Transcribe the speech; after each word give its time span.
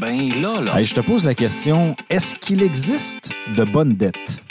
Ben 0.00 0.28
là, 0.40 0.60
là. 0.60 0.78
Hey, 0.78 0.84
je 0.84 0.94
te 0.94 1.00
pose 1.00 1.24
la 1.24 1.34
question, 1.34 1.96
est-ce 2.08 2.36
qu'il 2.36 2.62
existe 2.62 3.30
de 3.56 3.64
bonnes 3.64 3.94
dettes? 3.94 4.42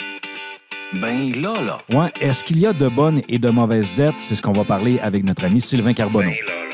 Ben 0.94 1.32
là, 1.42 1.54
là. 1.62 1.78
Ouais, 1.90 2.12
est-ce 2.20 2.44
qu'il 2.44 2.60
y 2.60 2.66
a 2.66 2.74
de 2.74 2.88
bonnes 2.90 3.22
et 3.30 3.40
de 3.40 3.50
mauvaises 3.50 3.96
dettes? 3.96 4.16
C'est 4.20 4.36
ce 4.36 4.42
qu'on 4.42 4.52
va 4.52 4.64
parler 4.66 5.00
avec 5.00 5.24
notre 5.24 5.46
ami 5.46 5.62
Sylvain 5.62 5.94
Carbonneau. 5.94 6.32
Ben 6.32 6.36
là, 6.48 6.54
là. 6.54 6.67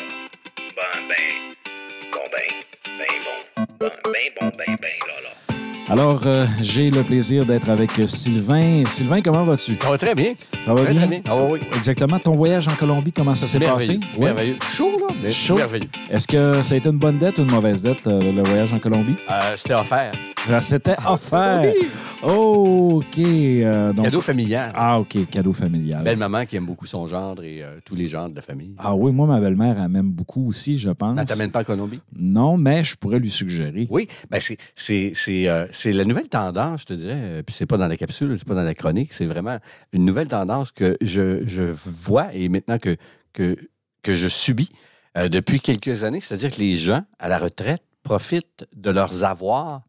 Alors, 5.93 6.21
euh, 6.25 6.47
j'ai 6.59 6.89
le 6.89 7.03
plaisir 7.03 7.45
d'être 7.45 7.69
avec 7.69 7.91
Sylvain. 8.07 8.83
Sylvain, 8.87 9.21
comment 9.21 9.43
vas-tu? 9.43 9.77
Ça 9.79 9.91
va 9.91 9.97
très 9.99 10.15
bien. 10.15 10.33
Ça 10.65 10.73
va 10.73 10.81
Très, 10.83 10.91
bien? 10.91 11.01
très 11.01 11.07
bien? 11.07 11.21
Ah 11.29 11.35
oui. 11.47 11.59
Exactement. 11.77 12.17
Ton 12.17 12.31
voyage 12.33 12.67
en 12.67 12.71
Colombie, 12.73 13.11
comment 13.11 13.35
ça 13.35 13.45
s'est 13.45 13.59
passé? 13.59 13.99
Ouais. 14.17 14.25
Merveilleux. 14.25 14.55
Chaud, 14.75 14.97
là, 14.99 15.13
mais 15.21 15.31
Chaud. 15.31 15.53
merveilleux. 15.55 15.89
Est-ce 16.09 16.27
que 16.27 16.63
ça 16.63 16.73
a 16.73 16.77
été 16.79 16.89
une 16.89 16.97
bonne 16.97 17.19
dette 17.19 17.37
ou 17.37 17.43
une 17.43 17.51
mauvaise 17.51 17.79
dette, 17.83 18.03
le, 18.07 18.17
le 18.31 18.41
voyage 18.41 18.73
en 18.73 18.79
Colombie? 18.79 19.13
Euh, 19.29 19.53
C'était 19.55 19.75
offert. 19.75 20.11
Ah, 20.51 20.61
C'était 20.61 20.95
offert. 21.07 21.61
Oh, 21.63 21.85
OK. 22.23 23.17
euh, 23.19 23.91
donc- 23.93 24.05
Cadeau 24.05 24.21
familial. 24.21 24.71
Ah, 24.75 24.99
OK. 24.99 25.17
Cadeau 25.29 25.53
familial. 25.53 26.03
Belle 26.03 26.17
maman 26.17 26.45
qui 26.45 26.55
aime 26.55 26.65
beaucoup 26.65 26.85
son 26.85 27.05
gendre 27.07 27.43
et 27.43 27.61
euh, 27.61 27.79
tous 27.85 27.95
les 27.95 28.07
gendres 28.07 28.31
de 28.31 28.35
la 28.37 28.41
famille. 28.41 28.73
Ah 28.77 28.95
oui, 28.95 29.11
moi, 29.11 29.27
ma 29.27 29.39
belle-mère, 29.39 29.79
elle 29.81 29.89
m'aime 29.89 30.11
beaucoup 30.11 30.47
aussi, 30.47 30.77
je 30.77 30.89
pense. 30.89 31.17
Elle 31.19 31.25
t'amène 31.25 31.51
pas 31.51 31.61
en 31.61 31.63
Colombie? 31.65 31.99
Non, 32.15 32.57
mais 32.57 32.83
je 32.83 32.95
pourrais 32.95 33.19
lui 33.19 33.29
suggérer. 33.29 33.87
Oui, 33.89 34.07
ben 34.29 34.39
c'est, 34.75 35.07
euh, 35.47 35.67
c'est 35.71 35.91
la 35.93 36.05
nouvelle 36.05 36.29
tendance, 36.29 36.81
je 36.81 36.85
te 36.85 36.93
dirais. 36.93 37.43
Puis 37.45 37.53
c'est 37.53 37.65
pas 37.65 37.77
dans 37.77 37.87
la 37.87 37.97
capsule, 37.97 38.33
c'est 38.37 38.47
pas 38.47 38.55
dans 38.55 38.63
la 38.63 38.73
chronique, 38.73 39.11
c'est 39.13 39.25
vraiment 39.25 39.57
une 39.91 40.05
nouvelle 40.05 40.27
tendance 40.27 40.71
que 40.71 40.97
je, 41.01 41.45
je 41.45 41.63
vois 41.63 42.33
et 42.33 42.47
maintenant 42.49 42.77
que, 42.79 42.95
que, 43.33 43.57
que 44.01 44.15
je 44.15 44.27
subis 44.27 44.69
depuis 45.15 45.59
quelques 45.59 46.03
années. 46.03 46.21
C'est-à-dire 46.21 46.51
que 46.55 46.59
les 46.59 46.77
gens, 46.77 47.03
à 47.19 47.27
la 47.29 47.37
retraite, 47.37 47.83
profitent 48.03 48.65
de 48.75 48.89
leurs 48.91 49.23
avoirs, 49.23 49.81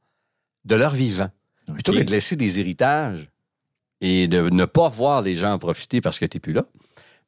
de 0.64 0.75
leur 0.75 0.95
vivant. 0.95 1.28
Plutôt 1.73 1.93
que 1.93 2.03
de 2.03 2.11
laisser 2.11 2.37
des 2.37 2.61
héritages 2.61 3.31
et 4.01 4.29
de 4.29 4.51
ne 4.51 4.65
pas 4.65 4.89
voir 4.89 5.23
les 5.23 5.34
gens 5.34 5.53
en 5.53 5.59
profiter 5.59 6.01
parce 6.01 6.19
que 6.19 6.27
tu 6.27 6.37
n'es 6.37 6.41
plus 6.41 6.53
là, 6.53 6.65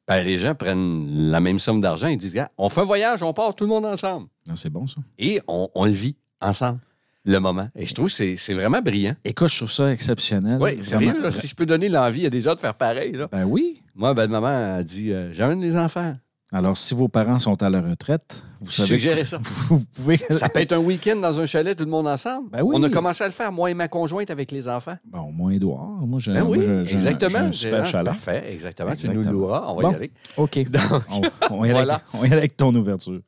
ben, 0.07 0.23
les 0.23 0.37
gens 0.37 0.55
prennent 0.55 1.29
la 1.31 1.39
même 1.41 1.59
somme 1.59 1.81
d'argent 1.81 2.07
et 2.07 2.15
disent 2.15 2.41
on 2.57 2.69
fait 2.69 2.81
un 2.81 2.85
voyage, 2.85 3.23
on 3.23 3.33
part 3.33 3.55
tout 3.55 3.65
le 3.65 3.69
monde 3.69 3.85
ensemble. 3.85 4.27
Ah, 4.49 4.53
c'est 4.55 4.69
bon, 4.69 4.87
ça. 4.87 5.01
Et 5.17 5.41
on, 5.47 5.69
on 5.75 5.85
le 5.85 5.91
vit 5.91 6.15
ensemble, 6.39 6.79
le 7.25 7.39
moment. 7.39 7.67
Et 7.75 7.85
je 7.85 7.93
trouve 7.93 8.07
que 8.07 8.13
c'est, 8.13 8.37
c'est 8.37 8.53
vraiment 8.53 8.81
brillant. 8.81 9.15
Écoute, 9.25 9.49
je 9.49 9.57
trouve 9.57 9.71
ça 9.71 9.91
exceptionnel. 9.91 10.59
Oui, 10.61 10.83
sérieux, 10.83 11.21
là, 11.21 11.31
si 11.31 11.47
je 11.47 11.55
peux 11.55 11.65
donner 11.65 11.89
l'envie 11.89 12.25
à 12.25 12.29
des 12.29 12.41
gens 12.41 12.55
de 12.55 12.59
faire 12.59 12.75
pareil. 12.75 13.11
Là. 13.13 13.27
Ben 13.31 13.43
oui. 13.43 13.81
Moi, 13.95 14.13
ben, 14.13 14.27
maman 14.27 14.77
a 14.77 14.83
dit 14.83 15.11
euh, 15.11 15.33
J'amène 15.33 15.59
des 15.59 15.75
enfants. 15.75 16.13
Alors, 16.53 16.77
si 16.77 16.93
vos 16.93 17.09
parents 17.09 17.39
sont 17.39 17.61
à 17.61 17.69
la 17.69 17.81
retraite, 17.81 18.41
vous 18.61 18.71
savez... 18.71 18.87
Suggérez 18.97 19.25
ça. 19.25 19.37
Vous 19.69 19.81
pouvez... 19.93 20.17
Ça 20.29 20.47
peut 20.47 20.61
être 20.61 20.71
un 20.71 20.77
week-end 20.79 21.17
dans 21.17 21.37
un 21.41 21.45
chalet, 21.45 21.77
tout 21.77 21.83
le 21.83 21.89
monde 21.89 22.07
ensemble. 22.07 22.49
Ben 22.51 22.61
oui. 22.63 22.73
On 22.77 22.81
a 22.83 22.89
commencé 22.89 23.21
à 23.23 23.27
le 23.27 23.33
faire, 23.33 23.51
moi 23.51 23.69
et 23.69 23.73
ma 23.73 23.89
conjointe, 23.89 24.29
avec 24.31 24.51
les 24.51 24.69
enfants. 24.69 24.95
Bon, 25.05 25.29
moi, 25.31 25.53
Édouard. 25.53 25.89
Moi, 26.07 26.19
j'ai 26.21 26.31
Ben 26.33 26.43
oui, 26.43 26.65
un- 26.65 26.85
exactement. 26.85 27.39
j'ai 27.39 27.45
un 27.47 27.51
super 27.51 27.85
chalet. 27.85 28.05
Parfait, 28.05 28.45
exactement. 28.53 28.91
Tu 28.91 29.07
Exactement. 29.07 29.25
nous 29.25 29.31
loueras, 29.31 29.65
on 29.67 29.75
va 29.75 29.81
Bon. 29.81 29.91
y 29.91 29.95
aller. 29.95 30.11
OK. 30.37 30.59
on, 31.11 31.21
on 31.51 31.59
va 31.61 31.67
y 31.67 31.71
Voilà. 31.71 31.95
avec, 31.95 32.05
on 32.13 32.23
y 32.23 32.27
aller 32.27 32.35
avec 32.37 32.55
ton 32.55 32.73
ouverture. 32.73 33.19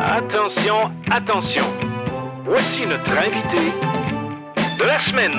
Attention, 0.00 0.90
attention. 1.10 1.64
Voici 2.44 2.80
notre 2.86 3.12
invité 3.12 3.70
de 4.78 4.84
la 4.84 4.98
semaine. 4.98 5.32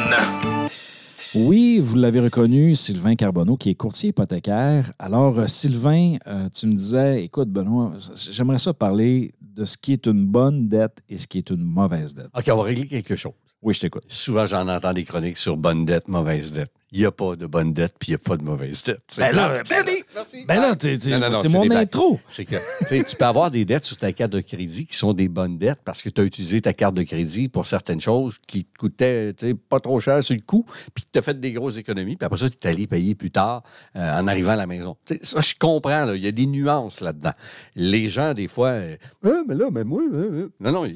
Oui, 1.36 1.80
vous 1.80 1.96
l'avez 1.96 2.20
reconnu, 2.20 2.76
Sylvain 2.76 3.16
Carbonneau, 3.16 3.58
qui 3.58 3.72
est 3.72 3.76
courtier 3.76 4.10
hypothécaire. 4.10 4.94
Alors, 5.00 5.40
euh, 5.40 5.48
Sylvain, 5.48 6.18
euh, 6.28 6.48
tu 6.54 6.68
me 6.68 6.74
disais, 6.74 7.24
écoute, 7.24 7.50
Benoît, 7.50 7.94
j'aimerais 8.30 8.60
ça 8.60 8.72
parler 8.72 9.32
de 9.42 9.66
ce 9.66 9.76
qui 9.76 9.94
est 9.94 10.06
une 10.06 10.28
bonne 10.28 10.68
dette 10.68 11.02
et 11.10 11.18
ce 11.18 11.28
qui 11.28 11.40
est 11.40 11.50
une 11.50 11.64
mauvaise 11.64 12.14
dette. 12.14 12.30
OK, 12.38 12.44
on 12.52 12.58
va 12.58 12.64
régler 12.64 12.86
quelque 12.86 13.16
chose. 13.16 13.34
Oui, 13.64 13.74
je 13.74 13.80
t'écoute. 13.80 14.04
Souvent, 14.10 14.46
j'en 14.46 14.68
entends 14.68 14.94
des 14.94 15.06
chroniques 15.06 15.38
sur 15.38 15.56
bonne 15.56 15.86
dette, 15.86 16.10
mauvaise 16.10 16.52
dette. 16.52 16.72
Il 16.92 17.00
n'y 17.00 17.06
a 17.06 17.12
pas 17.12 17.36
de 17.36 17.48
bonne 17.48 17.74
dette, 17.74 17.96
puis 17.98 18.10
il 18.10 18.12
n'y 18.12 18.16
a 18.16 18.20
pas 18.20 18.38
de 18.38 18.44
mauvaise 18.44 18.84
dette. 18.84 19.02
C'est 19.08 19.22
Ben 19.22 19.36
là, 19.36 19.50
ben 19.50 19.64
Merci, 19.68 20.04
merci. 20.14 20.46
Ben 20.46 20.62
là, 20.62 20.76
c'est 20.80 21.00
c'est 21.00 21.50
mon 21.50 21.72
intro. 21.72 22.20
C'est 22.28 22.46
que 22.46 22.56
tu 22.88 23.16
peux 23.16 23.26
avoir 23.26 23.50
des 23.50 23.66
dettes 23.66 23.84
sur 23.84 23.98
ta 23.98 24.12
carte 24.12 24.34
de 24.34 24.42
crédit 24.42 24.86
qui 24.86 24.96
sont 24.96 25.14
des 25.14 25.28
bonnes 25.28 25.58
dettes 25.58 25.80
parce 25.84 26.04
que 26.04 26.10
tu 26.10 26.22
as 26.22 26.24
utilisé 26.24 26.62
ta 26.62 26.74
carte 26.74 26.94
de 26.94 27.02
crédit 27.02 27.50
pour 27.50 27.66
certaines 27.66 28.02
choses 28.02 28.38
qui 28.46 28.66
te 28.66 28.78
coûtaient 28.78 29.34
pas 29.70 29.80
trop 29.80 30.00
cher 30.00 30.24
sur 30.24 30.36
le 30.36 30.42
coup, 30.42 30.66
puis 30.94 31.04
tu 31.12 31.18
as 31.18 31.24
fait 31.24 31.40
des 31.40 31.54
grosses 31.54 31.78
économies, 31.78 32.16
puis 32.16 32.26
après 32.26 32.38
ça, 32.38 32.48
tu 32.48 32.58
es 32.62 32.70
allé 32.70 32.86
payer 32.86 33.16
plus 33.16 33.32
tard 33.32 33.64
euh, 33.96 34.20
en 34.20 34.28
arrivant 34.28 34.52
à 34.52 34.58
la 34.58 34.68
maison. 34.68 34.96
Ça, 35.24 35.42
je 35.42 35.54
comprends, 35.60 36.14
il 36.14 36.24
y 36.24 36.28
a 36.28 36.32
des 36.32 36.46
nuances 36.46 37.02
là-dedans. 37.02 37.34
Les 37.76 38.08
gens, 38.08 38.36
des 38.36 38.48
fois, 38.48 38.68
euh, 38.68 38.98
Ah, 39.26 39.42
mais 39.48 39.56
là, 39.56 39.70
mais 39.72 39.84
moi, 39.84 40.04
euh, 40.14 40.32
euh. 40.44 40.50
non, 40.60 40.72
non, 40.72 40.88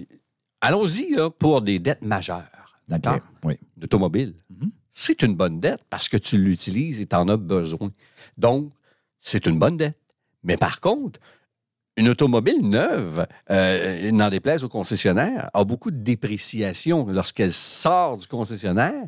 allons-y 0.61 1.15
pour 1.39 1.63
des 1.63 1.79
dettes 1.79 2.03
majeures. 2.03 2.43
D'accord? 2.87 3.19
Oui. 3.43 3.57
d'automobile, 3.75 4.33
Mhm. 4.49 4.71
c'est 4.91 5.21
une 5.21 5.35
bonne 5.35 5.59
dette 5.59 5.81
parce 5.89 6.07
que 6.09 6.17
tu 6.17 6.37
l'utilises 6.37 7.01
et 7.01 7.05
tu 7.05 7.15
en 7.15 7.27
as 7.27 7.37
besoin. 7.37 7.89
Donc, 8.37 8.71
c'est 9.19 9.45
une 9.45 9.59
bonne 9.59 9.77
dette. 9.77 9.97
Mais 10.43 10.55
par 10.57 10.79
contre, 10.79 11.19
une 11.97 12.09
automobile 12.09 12.61
neuve, 12.69 13.25
euh, 13.49 14.11
n'en 14.11 14.29
déplaise 14.29 14.63
au 14.63 14.69
concessionnaire, 14.69 15.49
a 15.53 15.63
beaucoup 15.63 15.91
de 15.91 15.97
dépréciation. 15.97 17.07
Lorsqu'elle 17.07 17.51
sort 17.53 18.17
du 18.17 18.27
concessionnaire, 18.27 19.03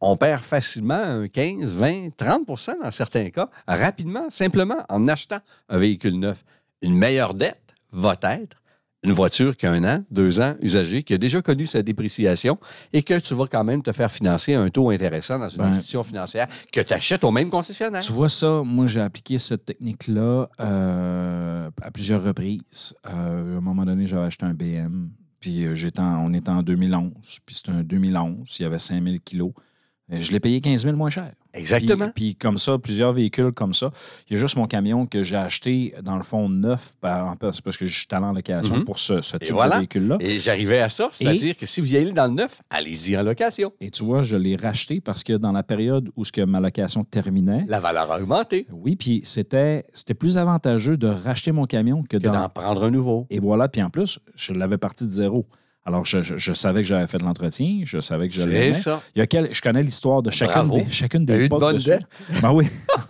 on 0.00 0.16
perd 0.16 0.42
facilement 0.42 0.94
un 1.02 1.28
15, 1.28 1.72
20, 1.72 2.08
30% 2.16 2.74
dans 2.82 2.90
certains 2.90 3.30
cas, 3.30 3.48
rapidement, 3.66 4.28
simplement 4.30 4.84
en 4.88 5.06
achetant 5.08 5.38
un 5.68 5.78
véhicule 5.78 6.18
neuf. 6.18 6.44
Une 6.82 6.96
meilleure 6.98 7.34
dette 7.34 7.62
va 7.92 8.16
être 8.22 8.56
une 9.04 9.12
voiture 9.12 9.56
qui 9.56 9.66
a 9.66 9.72
un 9.72 9.82
an, 9.84 10.04
deux 10.10 10.40
ans, 10.40 10.54
usagée, 10.62 11.02
qui 11.02 11.12
a 11.14 11.18
déjà 11.18 11.42
connu 11.42 11.66
sa 11.66 11.82
dépréciation 11.82 12.58
et 12.92 13.02
que 13.02 13.18
tu 13.18 13.34
vas 13.34 13.46
quand 13.46 13.64
même 13.64 13.82
te 13.82 13.90
faire 13.92 14.10
financer 14.12 14.54
à 14.54 14.60
un 14.60 14.70
taux 14.70 14.90
intéressant 14.90 15.38
dans 15.38 15.48
une 15.48 15.58
Ben, 15.58 15.64
institution 15.66 16.02
financière 16.04 16.46
que 16.72 16.80
tu 16.80 16.92
achètes 16.92 17.24
au 17.24 17.30
même 17.32 17.50
concessionnaire. 17.50 18.00
Tu 18.00 18.12
vois 18.12 18.28
ça, 18.28 18.62
moi 18.64 18.86
j'ai 18.86 19.00
appliqué 19.00 19.38
cette 19.38 19.64
technique-là 19.64 20.48
euh, 20.60 21.70
à 21.80 21.90
plusieurs 21.90 22.22
reprises. 22.22 22.94
Euh, 23.06 23.54
à 23.54 23.58
un 23.58 23.60
moment 23.60 23.84
donné, 23.84 24.06
j'avais 24.06 24.26
acheté 24.26 24.44
un 24.46 24.54
BM, 24.54 25.08
puis 25.40 25.64
euh, 25.64 25.74
j'étais 25.74 26.00
en- 26.00 26.24
on 26.26 26.32
était 26.32 26.50
en 26.50 26.62
2011, 26.62 27.12
puis 27.44 27.54
c'était 27.56 27.72
un 27.72 27.82
2011, 27.82 28.56
il 28.58 28.62
y 28.62 28.66
avait 28.66 28.78
5000 28.78 29.20
kilos. 29.20 29.52
Euh, 30.12 30.18
Je 30.20 30.32
l'ai 30.32 30.40
payé 30.40 30.60
15 30.60 30.82
000 30.84 30.96
moins 30.96 31.10
cher. 31.10 31.32
Exactement. 31.54 32.06
Puis, 32.14 32.32
puis 32.32 32.34
comme 32.36 32.58
ça, 32.58 32.78
plusieurs 32.78 33.12
véhicules 33.12 33.52
comme 33.52 33.74
ça. 33.74 33.90
Il 34.28 34.34
y 34.34 34.36
a 34.36 34.40
juste 34.40 34.56
mon 34.56 34.66
camion 34.66 35.06
que 35.06 35.22
j'ai 35.22 35.36
acheté, 35.36 35.94
dans 36.02 36.16
le 36.16 36.22
fond, 36.22 36.48
neuf, 36.48 36.94
par- 37.00 37.36
parce 37.38 37.60
que 37.60 37.86
je 37.86 37.94
suis 37.98 38.06
allé 38.10 38.24
en 38.24 38.32
location 38.32 38.76
Mhm. 38.76 38.84
pour 38.84 38.98
ce, 38.98 39.20
type 39.36 39.52
voilà. 39.52 39.74
de 39.74 39.80
véhicule-là. 39.80 40.16
Et 40.20 40.38
j'arrivais 40.38 40.80
à 40.80 40.88
ça, 40.88 41.08
c'est-à-dire 41.12 41.56
que 41.56 41.66
si 41.66 41.80
vous 41.80 41.92
y 41.94 41.96
allez 41.98 42.12
dans 42.12 42.26
le 42.26 42.32
neuf, 42.34 42.60
allez-y 42.70 43.16
en 43.18 43.22
location. 43.22 43.72
Et 43.80 43.90
tu 43.90 44.04
vois, 44.04 44.22
je 44.22 44.36
l'ai 44.36 44.56
racheté 44.56 45.00
parce 45.00 45.24
que 45.24 45.34
dans 45.34 45.52
la 45.52 45.62
période 45.62 46.10
où 46.16 46.24
ce 46.24 46.32
que 46.32 46.40
ma 46.42 46.60
location 46.60 47.04
terminait, 47.04 47.64
La 47.68 47.80
valeur 47.80 48.10
a 48.10 48.18
augmenté 48.20 48.66
oui, 48.72 48.96
puis 48.96 49.20
c'était, 49.24 49.84
c'était 49.92 50.14
plus 50.14 50.38
avantageux 50.38 50.96
de 50.96 51.06
racheter 51.06 51.52
mon 51.52 51.66
camion 51.66 52.02
que, 52.02 52.16
que 52.16 52.22
d'en 52.22 52.48
prendre 52.48 52.84
un 52.84 52.90
nouveau. 52.90 53.26
Et 53.30 53.38
voilà, 53.40 53.68
puis 53.68 53.82
en 53.82 53.90
plus, 53.90 54.18
je 54.36 54.52
l'avais 54.52 54.78
parti 54.78 55.06
de 55.06 55.10
zéro. 55.10 55.46
Alors, 55.84 56.04
je, 56.06 56.22
je- 56.22 56.36
je 56.36 56.52
savais 56.52 56.82
que 56.82 56.86
j'avais 56.86 57.06
fait 57.08 57.18
de 57.18 57.24
l'entretien, 57.24 57.80
je 57.84 58.00
savais 58.00 58.28
que 58.28 58.34
je 58.34 58.40
C'est 58.42 58.46
l'aimais. 58.46 58.74
ça. 58.74 59.02
Il 59.16 59.18
y 59.18 59.22
a 59.22 59.26
quel- 59.26 59.52
je 59.52 59.60
connais 59.60 59.82
l'histoire 59.82 60.22
de 60.22 60.30
chacune 60.30 60.54
Bravo. 60.68 60.76
des, 60.76 60.90
chacune 60.90 61.24
des 61.24 61.42
une 61.44 61.48
bonne 61.48 61.78
dette? 61.78 62.02
Ben 62.40 62.52
oui. 62.52 62.66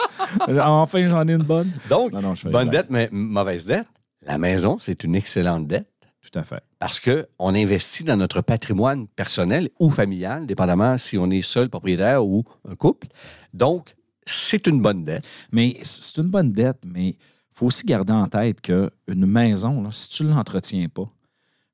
enfin, 0.48 1.06
j'en 1.06 1.26
ai 1.28 1.32
une 1.32 1.42
bonne. 1.42 1.70
Donc, 1.88 2.12
Non, 2.12 2.20
non, 2.22 2.34
bonne 2.50 2.68
dette, 2.70 2.86
mais 2.90 3.08
mauvaise 3.12 3.66
dette. 3.66 3.86
La 4.26 4.38
maison, 4.38 4.76
c'est 4.78 5.04
une 5.04 5.14
excellente 5.14 5.66
dette. 5.66 5.86
Tout 6.22 6.38
à 6.38 6.42
fait. 6.44 6.62
Parce 6.78 6.98
qu'on 7.00 7.54
investit 7.54 8.04
dans 8.04 8.16
notre 8.16 8.40
patrimoine 8.40 9.06
personnel 9.08 9.68
ou 9.78 9.90
familial, 9.90 10.46
dépendamment 10.46 10.96
si 10.96 11.18
on 11.18 11.30
est 11.30 11.42
seul 11.42 11.68
propriétaire 11.68 12.24
ou 12.24 12.44
un 12.68 12.74
couple. 12.74 13.08
Donc, 13.52 13.94
c'est 14.24 14.66
une 14.66 14.80
bonne 14.80 15.04
dette. 15.04 15.24
Mais 15.50 15.76
c'est 15.82 16.16
une 16.18 16.28
bonne 16.28 16.50
dette, 16.52 16.78
mais 16.86 17.08
il 17.10 17.16
faut 17.52 17.66
aussi 17.66 17.84
garder 17.84 18.12
en 18.12 18.28
tête 18.28 18.60
qu'une 18.62 18.90
maison, 19.26 19.82
là, 19.82 19.88
si 19.90 20.08
tu 20.08 20.24
ne 20.24 20.30
l'entretiens 20.30 20.86
pas, 20.88 21.10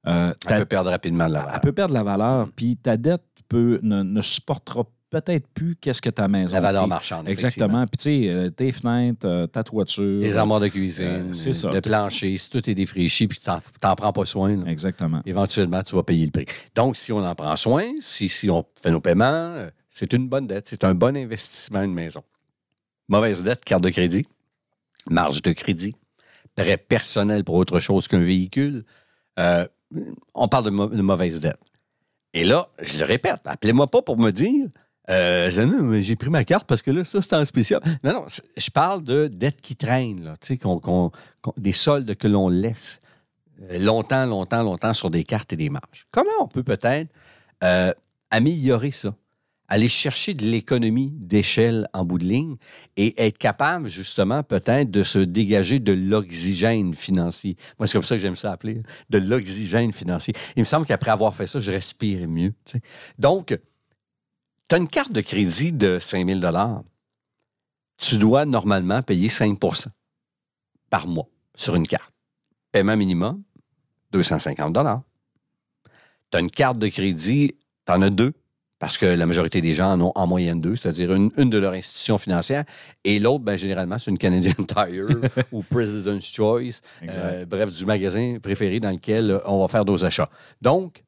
euh, 0.07 0.33
Elle 0.49 0.59
peut 0.59 0.65
perdre 0.65 0.91
rapidement 0.91 1.29
de 1.29 1.33
la 1.35 1.41
elle 1.41 1.45
valeur. 1.47 1.61
peut 1.61 1.73
perdre 1.73 1.95
la 1.95 2.03
valeur, 2.03 2.49
puis 2.55 2.77
ta 2.77 2.97
dette 2.97 3.23
peut, 3.49 3.81
ne, 3.83 4.03
ne 4.03 4.21
supportera 4.21 4.85
peut-être 5.11 5.49
plus 5.49 5.75
qu'est-ce 5.81 6.03
que 6.03 6.11
ta 6.11 6.29
maison. 6.29 6.55
La 6.55 6.61
valeur 6.61 6.85
est. 6.85 6.87
marchande. 6.89 7.27
Exactement. 7.29 7.87
Puis, 7.87 7.97
tu 7.99 8.03
sais, 8.25 8.29
euh, 8.29 8.51
tes 8.51 8.71
fenêtres, 8.73 9.27
euh, 9.27 9.47
ta 9.47 9.65
toiture. 9.65 10.21
Des 10.21 10.37
armoires 10.37 10.61
de 10.61 10.69
cuisine, 10.69 11.07
Euh, 11.31 11.33
c'est 11.33 11.55
ça. 11.55 11.71
le 11.71 11.81
plancher, 11.81 12.37
si 12.37 12.51
tout 12.51 12.69
est 12.69 12.75
défraîchi 12.75 13.27
puis 13.27 13.39
tu 13.41 13.49
n'en 13.51 13.97
prends 13.97 14.13
pas 14.13 14.25
soin, 14.27 14.55
là, 14.57 14.71
Exactement. 14.71 15.23
éventuellement, 15.25 15.83
tu 15.83 15.95
vas 15.97 16.03
payer 16.03 16.27
le 16.27 16.31
prix. 16.31 16.45
Donc, 16.75 16.97
si 16.99 17.11
on 17.11 17.25
en 17.25 17.35
prend 17.35 17.57
soin, 17.57 17.85
si, 18.01 18.29
si 18.29 18.51
on 18.51 18.67
fait 18.83 18.91
nos 18.91 19.01
paiements, 19.01 19.57
c'est 19.89 20.13
une 20.13 20.29
bonne 20.29 20.47
dette. 20.47 20.69
C'est 20.69 20.85
un 20.85 20.95
bon 20.95 21.17
investissement, 21.17 21.83
une 21.83 21.95
maison. 21.95 22.23
Mauvaise 23.09 23.43
dette, 23.43 23.65
carte 23.65 23.83
de 23.83 23.89
crédit, 23.89 24.27
marge 25.09 25.41
de 25.41 25.53
crédit, 25.53 25.97
prêt 26.55 26.77
personnel 26.77 27.45
pour 27.45 27.55
autre 27.55 27.81
chose 27.81 28.07
qu'un 28.09 28.21
véhicule. 28.21 28.85
Euh, 29.39 29.67
on 30.35 30.49
parle 30.49 30.65
de, 30.65 30.71
mau- 30.71 30.89
de 30.89 31.03
mauvaise 31.03 31.41
dette. 31.41 31.61
Et 32.35 32.45
là, 32.45 32.69
je 32.83 32.99
le 32.99 33.05
répète, 33.05 33.41
appelez-moi 33.47 33.87
pas 33.91 34.03
pour 34.03 34.19
me 34.19 34.31
dire 34.31 34.67
euh, 35.11 35.51
j'ai 36.03 36.17
pris 36.17 36.29
ma 36.29 36.45
carte 36.45 36.67
parce 36.67 36.83
que 36.83 36.91
là, 36.91 37.03
ça, 37.05 37.23
c'est 37.23 37.35
en 37.35 37.45
spécial. 37.47 37.81
Non, 38.05 38.13
non, 38.13 38.25
je 38.57 38.71
parle 38.71 39.03
de 39.03 39.27
dettes 39.29 39.61
qui 39.63 39.75
traînent, 39.75 40.35
des 41.57 41.73
soldes 41.73 42.15
que 42.15 42.29
l'on 42.29 42.51
laisse. 42.51 43.01
euh, 43.71 43.79
longtemps, 43.79 44.27
longtemps, 44.27 44.63
longtemps 44.63 44.93
sur 44.93 45.09
des 45.11 45.25
cartes 45.25 45.53
et 45.55 45.57
des 45.57 45.71
marges. 45.71 46.07
Comment 46.11 46.31
on 46.43 46.49
peut 46.49 46.63
peut-être 46.63 47.11
euh, 47.65 47.93
améliorer 48.31 48.91
ça? 48.91 49.15
Aller 49.69 49.89
chercher 49.89 50.33
de 50.33 50.45
l'économie 50.45 51.13
d'échelle 51.19 51.89
en 51.93 52.05
bout 52.05 52.19
de 52.19 52.25
ligne 52.25 52.57
et 52.97 53.23
être 53.27 53.37
capable, 53.37 53.89
justement, 53.89 54.43
peut-être 54.43 54.91
de 54.91 55.03
se 55.03 55.19
dégager 55.19 55.79
de 55.79 55.93
l'oxygène 55.93 56.95
financier. 56.95 57.57
Moi, 57.79 57.87
c'est 57.87 57.93
comme 57.95 58.03
ça 58.03 58.17
que 58.17 58.23
j'aime 58.23 58.37
ça 58.37 58.53
appeler, 58.53 58.83
de 59.11 59.19
l'oxygène 59.19 59.93
financier. 59.93 60.35
Il 60.57 60.61
me 60.61 60.65
semble 60.65 60.87
qu'après 60.87 61.11
avoir 61.11 61.37
fait 61.37 61.47
ça, 61.47 61.61
je 61.61 61.71
respire 61.71 62.27
mieux. 62.27 62.55
Donc, 63.19 63.59
tu 64.69 64.75
as 64.75 64.79
une 64.79 64.89
carte 64.89 65.13
de 65.13 65.21
crédit 65.21 65.73
de 65.73 65.99
5 65.99 66.27
000 66.27 66.41
tu 67.99 68.17
dois 68.17 68.47
normalement 68.47 69.03
payer 69.03 69.29
5% 69.29 69.89
par 70.89 71.07
mois 71.07 71.29
sur 71.55 71.75
une 71.75 71.87
carte. 71.87 72.15
Paiement 72.73 72.97
minimum, 72.97 73.43
250 74.13 74.79
Tu 76.31 76.37
as 76.37 76.41
une 76.41 76.51
carte 76.51 76.79
de 76.79 76.89
crédit, 76.89 77.57
tu 77.87 77.93
en 77.93 78.01
as 78.03 78.11
deux, 78.11 78.33
parce 78.79 78.97
que 78.97 79.07
la 79.07 79.27
majorité 79.27 79.61
des 79.61 79.75
gens 79.75 79.93
en 79.93 80.01
ont 80.01 80.13
en 80.15 80.27
moyenne 80.27 80.61
deux, 80.61 80.77
c'est-à-dire 80.77 81.13
une, 81.13 81.31
une 81.37 81.51
de 81.51 81.59
leurs 81.59 81.73
institutions 81.73 82.19
financières, 82.19 82.65
et 83.05 83.19
l'autre, 83.19 83.45
ben, 83.45 83.57
généralement, 83.57 83.99
c'est 83.99 84.11
une 84.11 84.19
Canadian 84.19 84.53
Tire 84.69 85.09
ou 85.53 85.63
President's 85.63 86.27
Choice, 86.27 86.81
euh, 87.03 87.45
bref, 87.45 87.73
du 87.73 87.87
magasin 87.87 88.39
préféré 88.41 88.81
dans 88.81 88.91
lequel 88.91 89.31
euh, 89.31 89.39
on 89.47 89.61
va 89.61 89.69
faire 89.69 89.85
nos 89.85 90.05
achats. 90.05 90.31
Donc, 90.61 91.05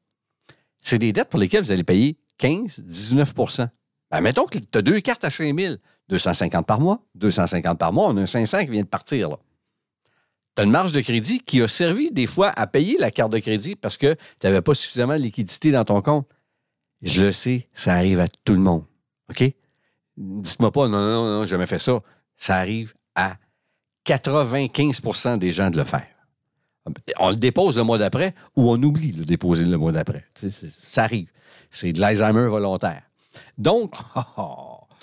c'est 0.81 0.99
des 0.99 1.13
dettes 1.13 1.29
pour 1.29 1.39
lesquelles 1.39 1.63
vous 1.63 1.71
allez 1.71 1.83
payer 1.83 2.17
15, 2.39 2.83
19% 2.87 3.67
ben, 4.09 4.21
Mettons 4.21 4.45
que 4.45 4.57
tu 4.57 4.77
as 4.77 4.81
deux 4.81 4.99
cartes 4.99 5.23
à 5.23 5.29
5 5.29 5.57
000, 5.57 5.75
250 6.09 6.65
par 6.65 6.79
mois, 6.81 6.99
250 7.15 7.79
par 7.79 7.93
mois, 7.93 8.09
on 8.09 8.17
a 8.17 8.21
un 8.21 8.25
500 8.25 8.65
qui 8.65 8.71
vient 8.71 8.81
de 8.81 8.87
partir. 8.87 9.29
Là. 9.29 9.37
Tu 10.55 10.61
as 10.61 10.65
une 10.65 10.71
marge 10.71 10.91
de 10.91 10.99
crédit 10.99 11.39
qui 11.39 11.61
a 11.61 11.69
servi 11.69 12.11
des 12.11 12.27
fois 12.27 12.51
à 12.57 12.67
payer 12.67 12.97
la 12.99 13.11
carte 13.11 13.31
de 13.31 13.39
crédit 13.39 13.77
parce 13.77 13.97
que 13.97 14.15
tu 14.39 14.47
n'avais 14.47 14.61
pas 14.61 14.73
suffisamment 14.73 15.13
de 15.13 15.21
liquidité 15.21 15.71
dans 15.71 15.85
ton 15.85 16.01
compte. 16.01 16.27
Je 17.01 17.25
le 17.25 17.31
sais, 17.31 17.67
ça 17.73 17.93
arrive 17.93 18.19
à 18.19 18.27
tout 18.27 18.53
le 18.53 18.59
monde. 18.59 18.85
OK? 19.29 19.43
Dites-moi 20.17 20.71
pas, 20.71 20.87
non, 20.87 21.01
non, 21.01 21.25
non, 21.25 21.43
j'ai 21.43 21.51
jamais 21.51 21.65
fait 21.65 21.79
ça. 21.79 21.99
Ça 22.35 22.57
arrive 22.57 22.93
à 23.15 23.37
95% 24.05 25.37
des 25.37 25.51
gens 25.51 25.69
de 25.69 25.77
le 25.77 25.83
faire. 25.83 26.07
On 27.19 27.29
le 27.29 27.35
dépose 27.35 27.77
le 27.77 27.83
mois 27.83 27.97
d'après 27.97 28.33
ou 28.55 28.71
on 28.71 28.81
oublie 28.81 29.13
de 29.13 29.19
le 29.19 29.25
déposer 29.25 29.65
le 29.65 29.77
mois 29.77 29.91
d'après. 29.91 30.25
Ça 30.83 31.03
arrive. 31.03 31.31
C'est 31.69 31.93
de 31.93 31.99
l'Alzheimer 31.99 32.47
volontaire. 32.47 33.03
Donc, 33.57 33.93
t'as 34.13 34.25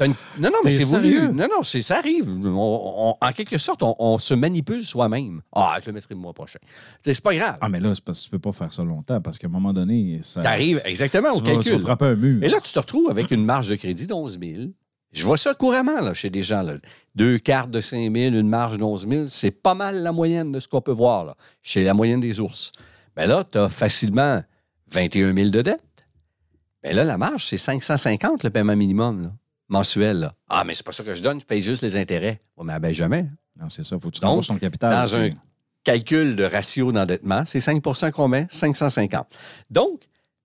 une- 0.06 0.14
non, 0.38 0.50
non, 0.50 0.58
mais 0.64 0.70
c'est 0.70 0.84
sérieux? 0.84 1.26
voulu. 1.26 1.34
Non, 1.34 1.48
non, 1.50 1.62
ça 1.62 1.98
arrive. 1.98 2.28
On- 2.30 3.16
on- 3.20 3.26
en 3.26 3.32
quelque 3.32 3.58
sorte, 3.58 3.82
on, 3.82 3.94
on 3.98 4.18
se 4.18 4.34
manipule 4.34 4.84
soi-même. 4.84 5.40
Ah, 5.52 5.78
je 5.82 5.86
le 5.86 5.92
mettrai 5.94 6.14
le 6.14 6.20
mois 6.20 6.32
prochain. 6.32 6.58
Tu 7.04 7.14
C'est 7.14 7.20
pas 7.22 7.34
grave. 7.34 7.58
Ah, 7.60 7.68
mais 7.68 7.80
là, 7.80 7.94
c'est 7.94 8.04
parce 8.04 8.20
que 8.20 8.24
tu 8.26 8.30
peux 8.30 8.38
pas 8.38 8.52
faire 8.52 8.72
ça 8.72 8.84
longtemps 8.84 9.20
parce 9.20 9.38
qu'à 9.38 9.46
un 9.48 9.50
moment 9.50 9.72
donné, 9.72 10.20
ça. 10.22 10.42
T'arrives 10.42 10.80
exactement 10.84 11.30
au 11.30 11.40
tu 11.40 11.44
vas, 11.44 11.50
tu 11.50 11.56
vas 11.56 11.62
calcul. 11.64 11.80
frapper 11.80 12.04
un 12.06 12.14
mur. 12.16 12.42
Et 12.44 12.48
là, 12.48 12.58
tu 12.62 12.72
te 12.72 12.78
retrouves 12.78 13.10
avec 13.10 13.30
une 13.30 13.44
marge 13.44 13.68
de 13.68 13.74
crédit 13.76 14.06
de 14.06 14.12
11 14.14 14.38
000. 14.38 14.62
Je 15.12 15.24
vois 15.24 15.38
ça 15.38 15.54
couramment 15.54 16.00
là, 16.00 16.12
chez 16.14 16.28
des 16.30 16.42
gens. 16.42 16.62
là. 16.62 16.74
Deux 17.14 17.38
cartes 17.38 17.70
de 17.70 17.80
5 17.80 18.12
000, 18.14 18.34
une 18.34 18.48
marge 18.48 18.76
de 18.76 18.84
11 18.84 19.06
000, 19.08 19.24
c'est 19.28 19.50
pas 19.50 19.74
mal 19.74 20.02
la 20.02 20.12
moyenne 20.12 20.52
de 20.52 20.60
ce 20.60 20.68
qu'on 20.68 20.82
peut 20.82 20.92
voir 20.92 21.24
là, 21.24 21.34
chez 21.62 21.82
la 21.82 21.94
moyenne 21.94 22.20
des 22.20 22.40
ours. 22.40 22.72
Bien 23.16 23.26
là, 23.26 23.42
tu 23.42 23.56
as 23.58 23.68
facilement 23.70 24.42
21 24.92 25.32
000 25.34 25.48
de 25.48 25.62
dette. 25.62 25.82
Bien 26.84 26.92
là, 26.92 27.04
la 27.04 27.16
marge, 27.18 27.46
c'est 27.46 27.56
550 27.56 28.44
le 28.44 28.50
paiement 28.50 28.76
minimum 28.76 29.22
là, 29.22 29.32
mensuel. 29.69 30.20
là. 30.20 30.35
Ah, 30.49 30.65
mais 30.65 30.75
c'est 30.75 30.85
pas 30.85 30.93
ça 30.93 31.05
que 31.05 31.15
je 31.15 31.23
donne, 31.23 31.41
je 31.41 31.44
paye 31.47 31.61
juste 31.61 31.82
les 31.82 31.97
intérêts. 31.97 32.41
Ouais, 32.56 32.65
mais 32.65 32.79
ben 32.81 32.93
jamais. 32.93 33.26
Non, 33.61 33.69
c'est 33.69 33.82
ça. 33.85 33.99
Faut 33.99 34.09
que 34.11 34.15
tu 34.15 34.20
Donc, 34.20 34.29
rembourses 34.31 34.47
ton 34.49 34.59
capital. 34.59 34.91
dans 34.93 35.03
aussi. 35.05 35.17
un- 35.17 35.31
Calcul 35.85 36.37
de 36.37 36.44
ratio 36.44 36.93
d'endettement, 36.93 37.44
c'est 37.47 37.61
5% 37.61 38.11
qu'on 38.11 38.29
met, 38.29 38.47
550. 38.50 39.26
Donc, 39.70 40.00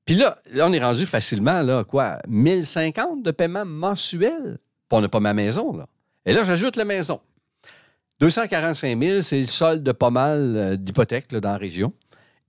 puis 0.06 0.16
là, 0.16 0.38
là, 0.52 0.68
on 0.68 0.72
est 0.74 0.80
rendu 0.84 1.06
facilement, 1.06 1.62
là, 1.64 1.84
quoi, 1.84 2.20
1050 2.28 3.24
de 3.24 3.32
paiement 3.32 3.66
mensuel? 3.66 4.58
Puis 4.88 4.98
on 4.98 5.02
n'a 5.02 5.10
pas 5.10 5.20
ma 5.20 5.34
maison, 5.34 5.76
là. 5.76 5.86
Et 6.26 6.34
là, 6.34 6.46
j'ajoute 6.46 6.76
la 6.78 6.86
maison. 6.86 7.20
245 8.20 8.98
000, 9.02 9.22
c'est 9.22 9.42
le 9.42 9.48
solde 9.48 9.84
de 9.84 9.92
pas 9.92 10.10
mal 10.12 10.54
euh, 10.56 10.76
d'hypothèques 10.78 11.30
dans 11.34 11.52
la 11.52 11.58
région 11.58 11.94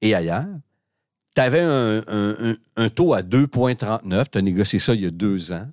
et 0.01 0.15
ailleurs. 0.15 0.47
Tu 1.35 1.41
avais 1.41 1.61
un, 1.63 1.99
un- 2.07 2.37
un- 2.53 2.57
un 2.77 2.89
taux 2.91 3.13
à 3.15 3.23
2,39. 3.23 4.31
Tu 4.31 4.39
as 4.39 4.43
négocié 4.43 4.79
ça 4.79 4.95
il 4.95 5.01
y 5.03 5.07
a 5.07 5.11
deux 5.11 5.53
ans. 5.53 5.67